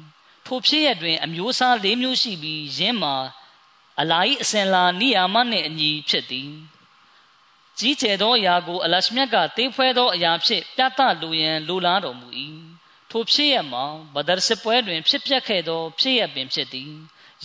[0.49, 3.15] ထိုဖြစ်ရတွင် အမျိုးအစား၄မျိုးရှိပြီးယင်းမှာ
[4.01, 6.51] အလာဤအစင်လာနိယာမနှင့်အညီဖြစ်သည်
[7.79, 12.29] ကြီးကျယ်သောအရာကိုအလရှမြတ်ကတေးဖွဲသောအရာဖြင့်ပြသလိုရန်လိုလားတော်မူ၏
[13.11, 13.85] ထိုဖြစ်ရမှာ
[14.15, 16.93] ဘဒရစစ်ပွဲတွင် ဖြစ်ပျက်ခဲ့သော ဖြစ်ရပင်ဖြစ်သည်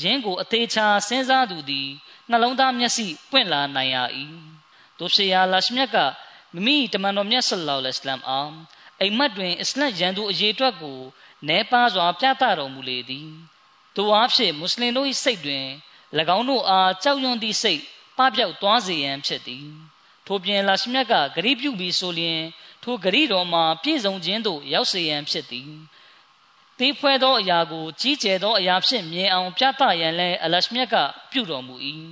[0.01, 1.89] ယင်းကိုအသေးချာစဉ်းစားသူသည်
[2.29, 3.97] နှလုံးသားမျက်စိပွင့်လာနိုင်ရ၏
[4.99, 5.97] တို့ဖြစ်ရာလရှမြတ်က
[6.53, 8.51] မိမိတမန်တော်မြတ်ဆလ္လာလဟ်အလัยဟိဝါစလမ်အား
[9.01, 10.99] အိမ်မက်တွင်အစ္စလမ်ရန်သူအရေးအတွက်ကို
[11.49, 13.29] နဲပါစွာ ပြသတော်မူလေသည်
[13.95, 15.65] သူအားဖြင့်မွတ်စလင်တို့၏စိတ်တွင်၎
[16.37, 17.81] င်းတို့အားကြောက်ရွံ့သည့်စိတ်
[18.17, 19.67] ပပျောက်သွားစေရန်ဖြစ်သည်
[20.27, 22.39] ထို့ပြင်လာရှိမြတ်ကဂရိပြုပြီးဆိုလျင်
[22.83, 25.71] ထိုဂရိတော်မှာပြည့်စုံခြင်းသို့ရောက်စေရန်ဖြစ်သည်
[26.79, 30.95] တေးဖွဲသောအရာကိုကြီးကျယ်သောအရာဖြင့်မြင်အောင်ပြသရန်လည်းအလရှမြတ်က
[31.31, 31.75] ပြုတော်မူ၏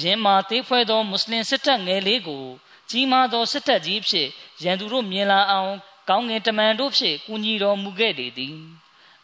[0.00, 2.44] ယင်းမှာတေးဖွဲသောမွတ်စလင်စစ်တပ်ငယ်လေးကို
[2.90, 4.28] ကြီးမားသောစစ်တပ်ကြီးဖြင့်
[4.62, 5.72] ရန်သူတို့မြင်လာအောင်
[6.08, 8.56] ကောင်းငင်တမန်တို့ဖြင့်ကူညီတော်မူခဲ့လေသည်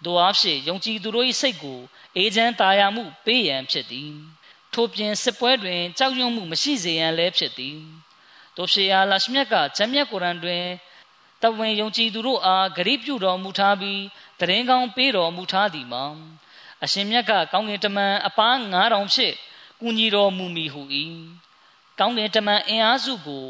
[0.04, 1.78] တို့အားဖြင့်ယုံကြည်သူတို့၏စိတ်ကို
[2.16, 4.12] အေးချမ်းသာယာမှုပေးရန်ဖြစ်သည်
[4.74, 7.78] ထို့ပြင်စစ်ပွဲတွင်ကြောက်ရွံ့မှုမရှိစေရန်လည်းဖြစ်သည်
[8.56, 10.64] တို့ဖြစ်အားလရှမြတ်ကဂျမ်းမြတ်ကုရ်အန်တွင်
[11.42, 14.02] တဝင်ယုံကြည်သူတို့အားဂရိပြုတော်မူထားပြီး
[14.40, 16.04] တရင်ကောင်းပေးတော်မူထားသည်မှာ
[16.84, 19.34] အရှင်မြတ်ကကောင်းကင်တမန်အပား9000ဖြင့်
[19.80, 20.82] ကူညီတော်မူမည်ဟု၏
[21.98, 23.44] ကောင်းကင်တမန်အင်အားစုကို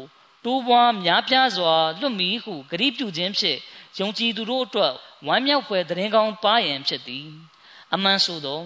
[0.45, 3.59] တိုးပွားများပြားစွာလွတ်မီဟုဂရိပြုခြင်းဖြင့်
[3.99, 4.93] ယုံကြည်သူတို့အတွက်
[5.27, 7.27] ဝမ်းမြောက်ဖွယ်သတင်းကောင်းပါရန်ဖြစ်သည်
[7.93, 8.61] အမှန်ဆိုသော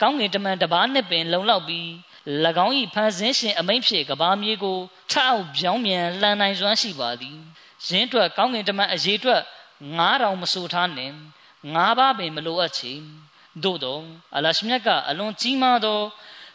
[0.00, 1.86] ကောင်းကင်တမန်တပားနှစ်ပင်လုံလောက်ပြီး၎
[2.66, 4.78] င်း၏ဖန်ဆင်းရှင်အမိန့်ဖြင့်ကဘာမြေကို
[5.10, 7.38] ထောက်ပြောင်းမြန်လှန်နိုင်စွမ်းရှိပါသည်
[7.86, 9.42] ရင်းအတွက်ကောင်းကင်တမန်အရေးအတွက်
[9.98, 11.14] 9000မဆိုထားနှင့်
[11.74, 12.92] ၅ပါးပင်မလိုအပ်ချေ
[13.62, 13.98] သို့သော
[14.36, 16.00] အလရှမြတ်ကအလွန်ကြီးမားသော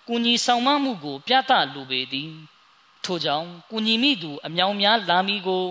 [0.08, 2.32] ကုညီဆောင်မမှုကို ပြသလိုပေသည်
[3.06, 5.64] ထို့ကြောင့်ကုညီမိသူအမြောင်များလာမီကို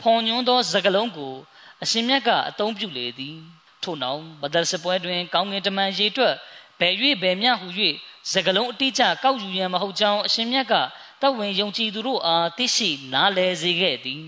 [0.00, 1.34] ဖော်ညွှန်းသောစကလုံးကို
[1.82, 3.36] အရှင်မြတ်ကအသုံးပြုလေသည်
[3.82, 6.34] ထို့နောက်ဘဒရ်စပွဲတွင် ကောင်းကင်တမန်ရေတွက်
[6.80, 7.68] ဘယ်၍ဘယ်မျှဟု၍
[8.32, 10.74] စကလုံးအတိအကျကောက်ယူရန်မဟုတ်ကြောင်းအရှင်မြတ်က
[11.22, 14.22] တဝင်ယုံကြည်သူတို့အားသိရှိနားလည်စေခဲ့သည်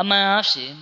[0.00, 0.74] အမှန်အားဖြင့်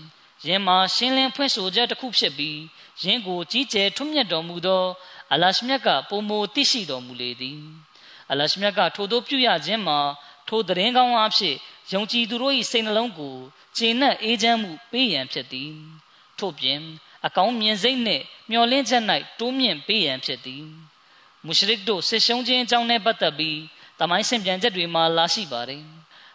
[0.47, 2.59] ယင်းမှာရှင်းလင်းဖွင့်ဆိုချက်တစ်ခုဖြစ်ပြီး
[3.03, 4.85] ယင်းကိုကြီးကျယ်ထွတ်မြတ်တော်မူသော
[5.33, 7.61] အလရှမြတ်ကပုံမသိရှိတော်မူလေသည်
[8.31, 9.99] အလရှမြတ်ကထိုသို့ပြုရခြင်းမှာ
[10.49, 11.57] ထိုသတင်းကောင်းအဖြစ်
[11.93, 13.35] ယုံကြည်သူတို့၏စိတ်နှလုံးကို
[13.77, 15.73] ကျင့်နှံ့အေးချမ်းမှုပေးရန်ဖြစ်သည်
[16.39, 16.81] ထို့ပြင်
[17.27, 19.03] အကောင်းမြင်စိတ်နှင့်မျှော်လင့်ချက်၌
[19.39, 20.65] တိုးမြင့်ပေးရန်ဖြစ်သည်
[21.47, 23.59] မုရှရစ်တို့ဆစ်ရှုံးခြင်းအကြောင်းနဲ့ပတ်သက်ပြီး
[24.01, 25.83] တမိုင်းဆင်ပြန်ချက်တွေမှာလာရှိပါတယ်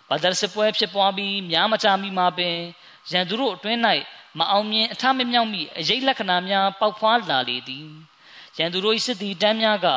[0.10, 2.55] ဘဒရ်စပွဲဖြစ်ပွားပြီးများမကြာမီမှာပင်
[3.12, 3.80] ရန်သူတို့အတွင်း၌
[4.39, 7.88] မအောင်မြင်အထမမြောက်မီအရေးလက္ခဏာများပေါက်ဖွားလာလေသည်
[8.57, 9.88] ရန်သူတို့၏စစ်သည်တန်းများက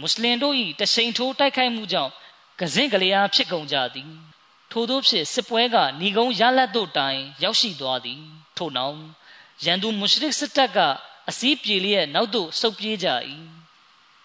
[0.00, 2.12] မွတ်စလင်တို့၏တရှိန်ထိုးတိုက်ခိုက်မှုကြောင့်
[2.60, 4.10] ကစင့်ကလေးအားဖြစ်ကုန်ကြသည်
[4.70, 8.20] ထို့သောဖြင့်စစ်ပွဲကဏီကုန်းရလက်တို့တိုင် ရောက်ရှိသွားသည်
[8.56, 8.98] ထို့နောက်
[9.64, 10.78] ရန်သူမုရှရစ်စစ်တပ်က
[11.28, 13.08] အစည်းပြေလျက်နောက်သို့ဆုတ်ပြေးကြ၏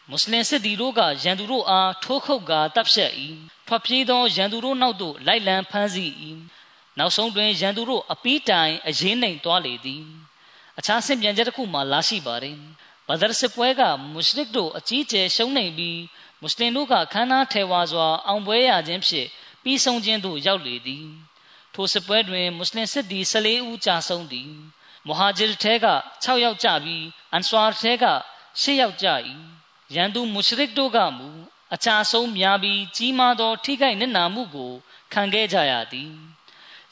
[0.10, 3.12] မွတ်စလင်စစ်သည်တို့ကရန်သူတို့အားထိုးခုတ်ကာတပ်ဖြတ်၏
[3.68, 6.12] ထွက်ပြေးသောရန်သူတို့နောက်သို့လိုက်လံဖမ်းဆီး၏
[6.98, 10.04] နောက်ဆုံးတွင်ရန်သူတို့အပီးတိုင်အရေးနှိမ်သွားလေသည်
[10.80, 12.58] အခြားဆင့်ပြန်ချက်တစ်ခုမှလာရှိပါတယ်
[13.08, 15.98] ဘဒရ်စစ်ပွဲကမုရှရစ်တို့အကြီးအကျယ်ရှုံးနိမ့်ပြီး
[16.42, 19.28] မွတ်စလင်တို့ကခမ်းနားထေဝါစွာအောင်ပွဲရခြင်းဖြင့်
[19.64, 21.06] ပြီးဆုံးခြင်းသို့ရောက်လေသည်
[21.74, 24.50] ထိုစစ်ပွဲတွင်မွတ်စလင်စစ်သည်14ဦးကြာဆုံးသည်
[25.08, 25.88] မဟာဂျီထဲက
[26.24, 28.06] 6ယောက်ကြပြီးအန်ဆွာထဲက
[28.62, 29.08] 10ယောက်ကြ၏
[29.96, 31.28] ရန်သူမုရှရစ်တို့ကမူ
[31.74, 34.72] အချာဆုံးများပြီးကြီးမားသော ထိခိုက်နစ်နာမှုကို
[35.14, 36.12] ခံခဲ့ကြရသည်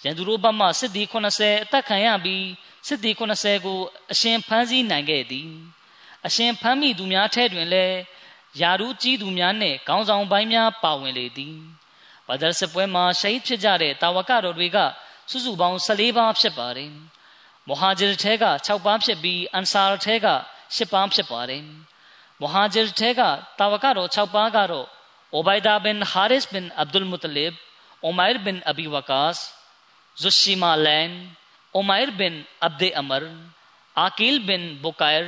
[0.04, 2.46] ရန်သူတို့ဘက်မှစစ်သည်80အသက်ခံရပြီး
[2.88, 3.80] စစ်သည်80ကို
[4.12, 5.50] အရှင်ဖမ်းဆီးနိုင်ခဲ့သည်
[6.26, 7.98] အရှင်ဖမ်းမိသူများထဲတွင်လည်း
[8.62, 11.56] ယာရုကြီးသူများနှင့်ခေါင်းဆောင်ပိုင်းများပါဝင်လေသည်
[12.28, 14.78] ဘဒရ်စပွဲမှာရှိတ်ဖြစ်ကြတဲ့တာဝကတော်တွေက
[15.30, 16.92] စုစုပေါင်း14ပါးဖြစ်ပါတယ်
[17.70, 20.28] မဟာဂျီထဲက6ပါးဖြစ်ပြီးအန်ဆာထဲက
[20.76, 21.64] 10ပါးဖြစ်ပါတယ်
[22.42, 23.22] မဟာဂျစ်ထဲက
[23.60, 24.88] တာဝကတော့6ပါးကတော့
[25.34, 27.54] အိုဘိုင်ဒါဘင်ဟာရစ်ဘင်အဗ်ဒุลမုတလစ်
[28.04, 29.36] အိုမိုင်ဘင်အဘီဝကာစ်
[30.22, 31.12] ဇူရှိမာလန်
[31.76, 33.24] အိုမိုင်ဘင်အဗ်ဒေအမရ
[34.00, 35.28] အာကီလ်ဘင်ဘူကိုင်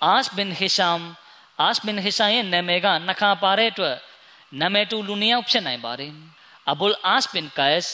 [0.00, 1.16] bin Amir bin Bakhtari, As bin Hisham, Nazar bin Haris,
[1.60, 3.96] As bin Hisham, As bin Hisham ရဲ့နာမည်ကနှခါပါတဲ့အတွက်
[4.60, 6.12] နာမည်တူလူနှစ်ယောက်ဖြစ်နိုင်ပါတယ်။
[6.72, 7.86] Abul As bin Qais,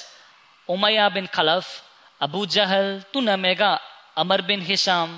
[0.69, 1.67] Umayya bin Khalaf,
[2.21, 3.65] Abu Jahl သူ့နာမည်က
[4.17, 5.09] Amr bin Hisham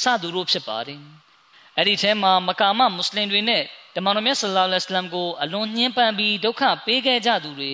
[0.00, 1.00] စသူတို့ဖြစ်ပါတယ်။
[1.76, 3.62] အဲ့ဒီထဲမှာမကာမမွတ်စလင်တွေနဲ့
[3.94, 7.72] တမန်တော်မြတ်ဆလ္လာလဟ်အလัยဟ်ကိုအလွန်ညှင်းပန်းပြီးဒုက္ခပေးခဲ့ကြသူတွေ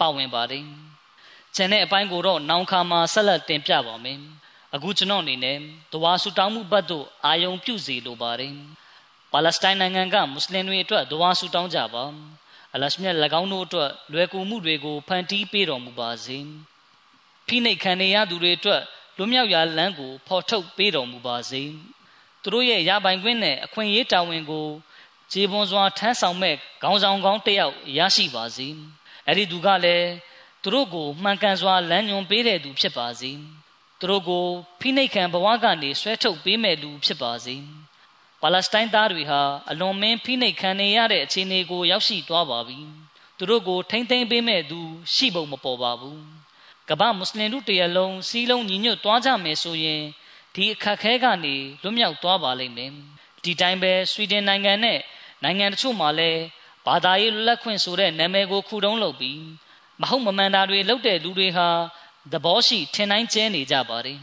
[0.00, 0.64] ပါဝင်ပါတယ်။
[1.54, 4.20] ကျန်တဲ့အပိုင်းကိုတော့နောင်ခါမှာဆက်လက်တင်ပြပါမယ်။
[4.76, 5.58] အခုကျွန်တော်အနေနဲ့
[5.92, 8.52] တဝါဆူတောင်းမှုဘတ်တို့အာယုံပြုစီလိုပါတယ်။
[9.32, 12.04] ပါလက်စတိုင်းနိုင်ငံကမွတ်စလင်တွေအတွက်တဝါဆူတောင်းကြပါ။
[12.74, 16.38] အလရှမြတ်၎င်းတို့အတွက်လွယ်ကူမှုတွေကိုဖန်တီးပေးတော်မူပါစေ။
[17.46, 18.82] ဖိနှိတ်ခံနေရသူတွေအတွက်
[19.16, 21.62] လွတ်မြောက်ရာလမ်းကိုဖော်ထုတ်ပေးတော်မူပါစေ။
[22.42, 24.66] သူတို့ရဲ့ရပိုင်ခွင့်နဲ့အခွင့်အရေးတာဝန်ကို
[25.32, 28.68] ခြေပွန်စွာထမ်းဆောင်မဲ့ခေါင်းဆောင်ကောင်းတစ်ယောက်ရရှိပါစေ။
[29.26, 30.08] အဲ့ဒီသူကလည်း
[30.62, 33.32] သူတို့ကိုမှန်ကန်စွာလမ်းညွှန်ပေးတဲ့သူဖြစ်ပါစေ။
[34.00, 34.46] သူတို့ကို
[34.80, 37.56] ဖိနှိပ်ခံဘဝကနေဆွဲထုတ်ပေးမဲ့လူဖြစ်ပါစေ။
[38.42, 42.78] ပါလက်စတိုင်းသားတွေဟာအလွန်မင်းဖိနှိပ်ခံနေရတဲ့အခြေအနေကိုရောက်ရှိသွားပါပြီ။
[43.38, 44.80] သူတို့ကိုထိမ့်သိမ်းပေးမဲ့သူ
[45.14, 46.20] ရှိဖို့မပေါ်ပါဘူး။
[46.90, 50.02] ကမ္ဘာမွတ်စလင်တို့တရလုံးစီးလုံးညီညွတ်သွားကြမယ်ဆိုရင်
[50.54, 52.90] ဒီအခက်ခဲကနေလွတ်မြောက်သွားပါလိမ့်မယ်
[53.44, 54.98] ဒီတိုင်းပဲဆွီဒင်နိုင်ငံနဲ့
[55.42, 56.42] နိုင်ငံတချို့မှာလည်း
[56.86, 59.40] ဘာသာရေးလက်ခွင့်ဆိုတဲ့နာမည်ကိုခုတုံးလုပ်ပြီး
[60.00, 61.68] မဟုတ်မမှန်တာတွေလုပ်တဲ့လူတွေဟာ
[62.32, 64.18] သဘောရှိထင်တိုင်းကျဲနေကြပါတယ်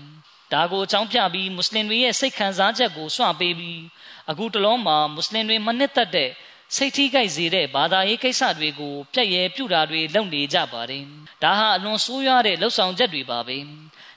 [0.53, 3.81] ဒါကိုအကြောင်းပြပြီးမွတ်စလင်တွေရဲ့စိတ်ခံစားချက်ကိုစွန့်ပေးပြီး
[4.29, 6.29] အခုတလုံးမှာမွတ်စလင်တွေမနစ်သက်တဲ့
[6.75, 11.03] စိတ်ထိခိုက်စေတဲ့ဘာသာရေးကိစ္စတွေကိုပြက်ရဲပြုတာတွေလုပ်နေကြပါတယ်
[11.43, 13.57] ဒါဟာအလွန်ဆိုးရွားတဲ့လှုပ်ဆောင်ချက်တွေပါပဲ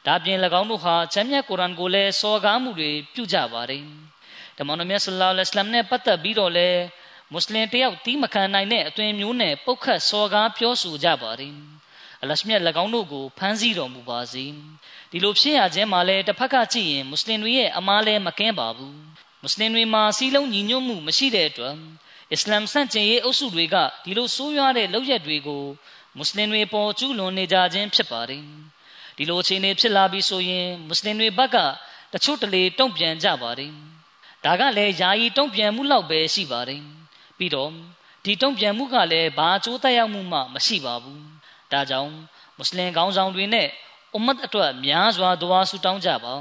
[0.07, 3.84] ဒါပြင်၎င်းတို့ဟာချမ်းမြတ်ကုရ်အာန်ကိုလည်းစော်ကားမှုတွေပြုကြပါတယ်။
[4.59, 6.80] တမန်တော်မြတ်ဆလ္လာလဟ်အလัยဟ်နဲ့ပတ်သက်ပြီးတော့လည်း
[7.32, 11.55] မွတ်စလင်တယောက်တီးမခံနိုင်တဲ့အသွင်မျိုးနဲ့ပုတ်ခတ်စော်ကားပြောဆိုကြပါတယ်။
[12.23, 14.45] အလရှမြတ်၎င်းတို့ကိုဖမ်းဆီးတော်မူပါစေ။
[15.11, 18.95] ဒီလိုဖြစ်ရခြင်းမှာလည်းတစ်ဖက်ကကြည့်ရင်မွတ်စလင်တွေရဲ့အမားလည်းမကင်းပါဘူး။
[19.43, 21.75] မွတ်စလင်တွေမှာစီးလုံးညီညွတ်မှုမရှိတဲ့အတွက်
[22.33, 25.64] အစ္စလာမ်ဆန့်ကျင်ရေးအုပ်စုတွေကဒီလိုဆိုးရွားတဲ့လုပ်ရက်တွေကို
[26.17, 28.43] မွတ်စလင်တွေပေါ်ကျူးလွန်နေကြခြင်းဖြစ်ပါတယ်။
[29.17, 31.57] ဒီလိုအခြေအနေဖြစ်လာပြီဆိုရင်မွတ်စလင်တွေဘက်က
[32.12, 33.73] တချို့တလေတုံ့ပြန်ကြပါတယ်
[34.45, 36.83] ဒါကလည်းယာယီတုံ့ပြန်မှုလောက်ပဲရှိပါတယ်
[37.39, 37.71] ပြီးတော့
[38.25, 41.26] ဒီတုံ့ပြန်မှုကလည်းဘာအကျိုးသက်ရောက်မှုမှမရှိပါဘူး
[41.73, 42.11] ဒါကြောင့်
[42.57, 43.69] မွတ်စလင်ခေါင်းဆောင်တွေနဲ့
[44.12, 46.35] အွမ်မတ်အတွက်များစွာဒွါဆူတောင်းကြပါ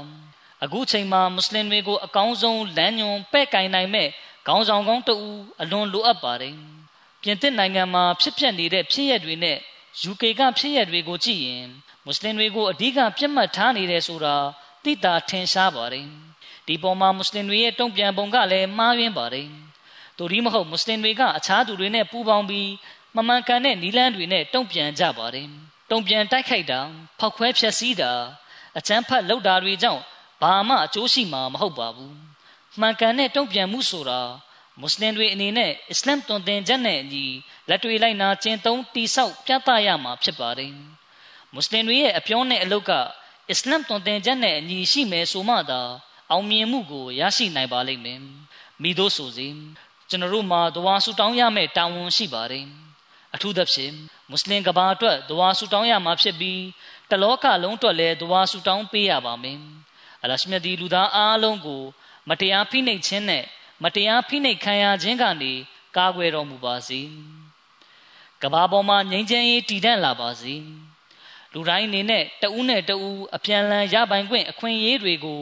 [0.64, 4.08] အခုချိန်မှာမွတ်စလင်တွေကိုအကောင်းဆုံးလမ်းညွန်ပဲ့ကင်နိုင်မဲ့
[4.46, 6.54] ခေါင်းဆောင်ကောင်းတဦးအလွန်လိုအပ်ပါတယ်
[7.22, 9.58] ပြင်သစ်နိုင်ငံမှာဖြစ်ပျက်နေတဲ့ဖြစ်ရပ်တွေနဲ့
[10.10, 11.66] UK ကဖြစ်ရပ်တွေကိုကြည့်ရင်
[12.04, 14.36] မွတ်စလင်တွေကိုအဓိကပြတ်မှတ်ထားနေတယ်ဆိုတာ
[14.84, 16.06] သိတာထင်ရှားပါတယ်
[16.66, 19.48] ဒီပေါ်မှာမွတ်စလင်တွေရဲ့တုံ့ပြန်ပုံကလည်းမှားယွင်းပါတယ်
[20.16, 22.68] သူဒီမဟုတ်မွတ်စလင်တွေကအခြားသူတွေနဲ့ပူးပေါင်းပြီး
[23.16, 25.48] မမှန်ကန်တဲ့နီလန်းတွေနဲ့တုံ့ပြန်ကြပါတယ်
[25.90, 26.80] တုံ့ပြန်တိုက်ခိုက်တာ
[27.18, 28.12] ဖောက်ခွဲဖျက်ဆီးတာ
[28.78, 30.02] အချမ်းဖတ်လုပ်တာတွေကြောင့်
[30.42, 32.14] ဘာမှအကျိုးရှိမှာမဟုတ်ပါဘူး
[32.80, 34.20] မှန်ကန်တဲ့တုံ့ပြန်မှုဆိုတာ
[34.80, 37.24] မွတ်စလင်တွေအနေနဲ့အစ္စလာမ်တွင်တင်ချက်နဲ့အညီ
[37.68, 40.72] လက်တွေလိုက်နာကျင့်သုံးတိဆောက်ပြသရမှာဖြစ်ပါတယ်
[41.52, 42.92] မွတ်စလင်တွေရဲ့အပြောနဲ့အလုပ်က
[43.50, 45.80] အစ္စလာမ်တွင်တင်ချက်နဲ့အညီရှိမယ်ဆိုမှသာ
[46.30, 48.20] အောင်မြင်မှုကိုရရှိနိုင်ပါလိမ့်မယ်
[48.82, 49.48] မိတို့ဆိုစီ
[50.08, 52.66] ကျွန်တော်တို့မှာဒဝါဆူတောင်းရမယ့်တာဝန်ရှိပါတယ်
[53.36, 53.92] အထူးသဖြင့်
[54.30, 56.62] မွတ်စလင်ကဘာအတွက်ဒဝါဆူတောင်းရမှာဖြစ်ပြီး
[57.10, 59.60] တလောကလုံးအတွက်လည်းဒဝါဆူတောင်းပေးရပါမယ်
[60.22, 61.82] အလရှမြတ်ဒီလူသားအားလုံးကို
[62.28, 63.44] မတရားဖိနှိပ်ခြင်းနဲ့
[63.82, 65.52] မတရားဖိနှိပ်ခံရခြင်းကနေ
[65.96, 67.00] ကာကွယ်တော်မူပါစေ
[68.42, 70.54] ကဘာပေါ်မှာငြိမ်းချမ်းရေးတည်တံ့လာပါစေ
[71.52, 75.40] လူတိုင်းအနေနဲ့တဦးနဲ့တဦးအပြန်လန်ရပိုင်ခွင့်အခွင့်အရေးတွေကို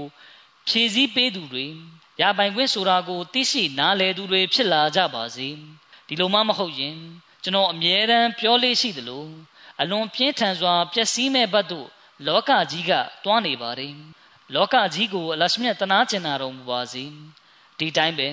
[0.68, 1.66] ဖြည့်ဆည်းပေးသူတွေ
[2.20, 5.48] ရပိုင်ခွင့်ဆိုတာကိုသိရှိနားလည်သူတွေဖြစ်လာကြပါစေ
[6.06, 6.96] ဒီလိုမှမဟုတ်ရင်
[7.44, 9.24] ကျွန်တော်အမြဲတမ်းပြောလေးရှိသလို
[9.82, 11.88] အလွန်ပြင်းထန်စွာပျက်စီးမဲ့ဘက်သို့
[12.26, 12.92] လောကကြီးက
[13.24, 13.94] တွားနေပါတယ်
[14.54, 17.04] လောကကြီးကိုအလရှမြတ်တနာကျင်နာတော်မူပါစေ
[17.78, 18.28] ဒီတိုင်းပဲ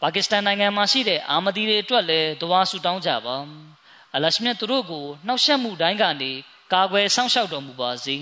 [0.00, 3.36] ပါကစ္စတန်နိုင်ငံမှာရှိတဲ့အာမဒီတွေအတွက်လည်းဒဝါဆူတောင်းကြပါ
[4.14, 6.32] အလရှမြတ်သူတို့ကိုနှောက်ယှက်မှုတိုင်းကနေ
[6.72, 8.16] ကာကွယ်စောင့်ရှောက်တော်မူပါစေ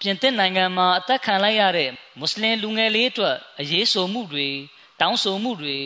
[0.00, 4.48] ပြင်သစ်နိုင်ငံမှာအသက်ခံလိုက်ရတဲ့မွတ်စလင်လူငယ်လေးအတွက်အရေးဆိုမှုတွေ
[5.00, 5.78] တောင်းဆိုမှုတွေ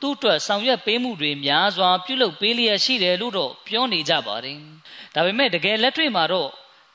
[0.00, 4.58] သူ့အတွက်ဆောင်ရွက်ပေးမှုတွေများစွာပြုလုပ်ပေးလျက်ရှိတယ်လို့တော့ပြောနေကြပါတယ်။
[5.14, 6.50] ဒါပေမဲ့တကယ်လက်တွေ့မှာတော့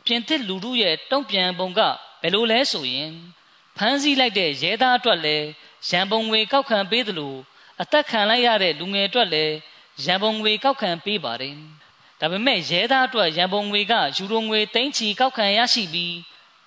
[0.05, 1.79] ပြင်သစ်လူထုရဲ့တုံ့ပြန်ပုံက
[2.21, 3.11] ဘယ်လိုလဲဆိုရင်
[3.77, 5.47] ဖမ်းဆီးလိုက်တဲ့ရဲသားအတွက်လည်း
[5.89, 7.35] ရန်ပုံငွေကောက်ခံပေးသလို
[7.81, 9.55] အသက်ခံလိုက်ရတဲ့လူငယ်အတွက်လည်း
[10.05, 11.55] ရန်ပုံငွေကောက်ခံပေးပါတယ်။
[12.19, 16.15] ဒါပေမဲ့ရဲသားအတွက်ရန်ပုံငွေကယူရိုငွေသိန်းချီကောက်ခံရရှိပြီး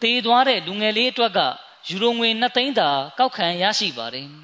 [0.03, 1.41] တေးသွားတဲ့လူငယ်လေးအတွက်က
[1.89, 4.29] ယူရိုငွေ2သိန်းသာကောက်ခံရရှိပါတယ်။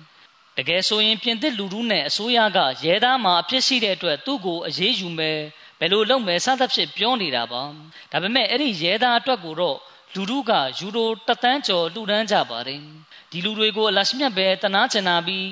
[0.59, 5.38] တကယ်ဆိုရင်ပြင်သစ်လူထုနဲ့အစိုးရကရဲသားမှာအဖြစ်ရှိတဲ့အတွက်သူ့ကိုအရေးယူမယ်
[5.80, 7.62] ဘယ်လိုလုပ်မယ်စသဖြင့်ပြောနေတာပါ။
[8.12, 9.78] ဒါပေမဲ့အဲ့ဒီရဲသားအတွက်ကိုတော့
[10.14, 12.80] လူထုကယူရိုတသန်းကျော်လှူဒန်းကြပါတယ်။
[13.30, 15.46] ဒီလူတွေကိုအလရှမြတ်ပဲတနာချင်နာပြီး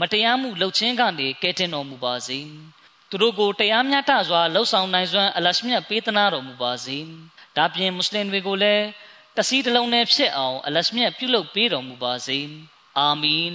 [0.00, 2.38] မတရားမှုလှုပ်ချင်းကနေကဲတင်တော်မူပါစေ။
[3.10, 6.98] သူတို့ကိုတရားမျှတစွာလှုပ်ဆောင်နိုင်စွမ်းအလရှမြတ်ပေးသနာတော်မူပါစေ။
[7.56, 8.84] ဒါပြင်မွတ်စလင်တွေကိုလည်း
[9.36, 12.38] တစည်းတစ်လုံးနဲ့ဖြစ်အောင်အလရှမြတ်ပြုလုပ်ပေးတော်မူပါစေ
[12.98, 13.54] အာမင်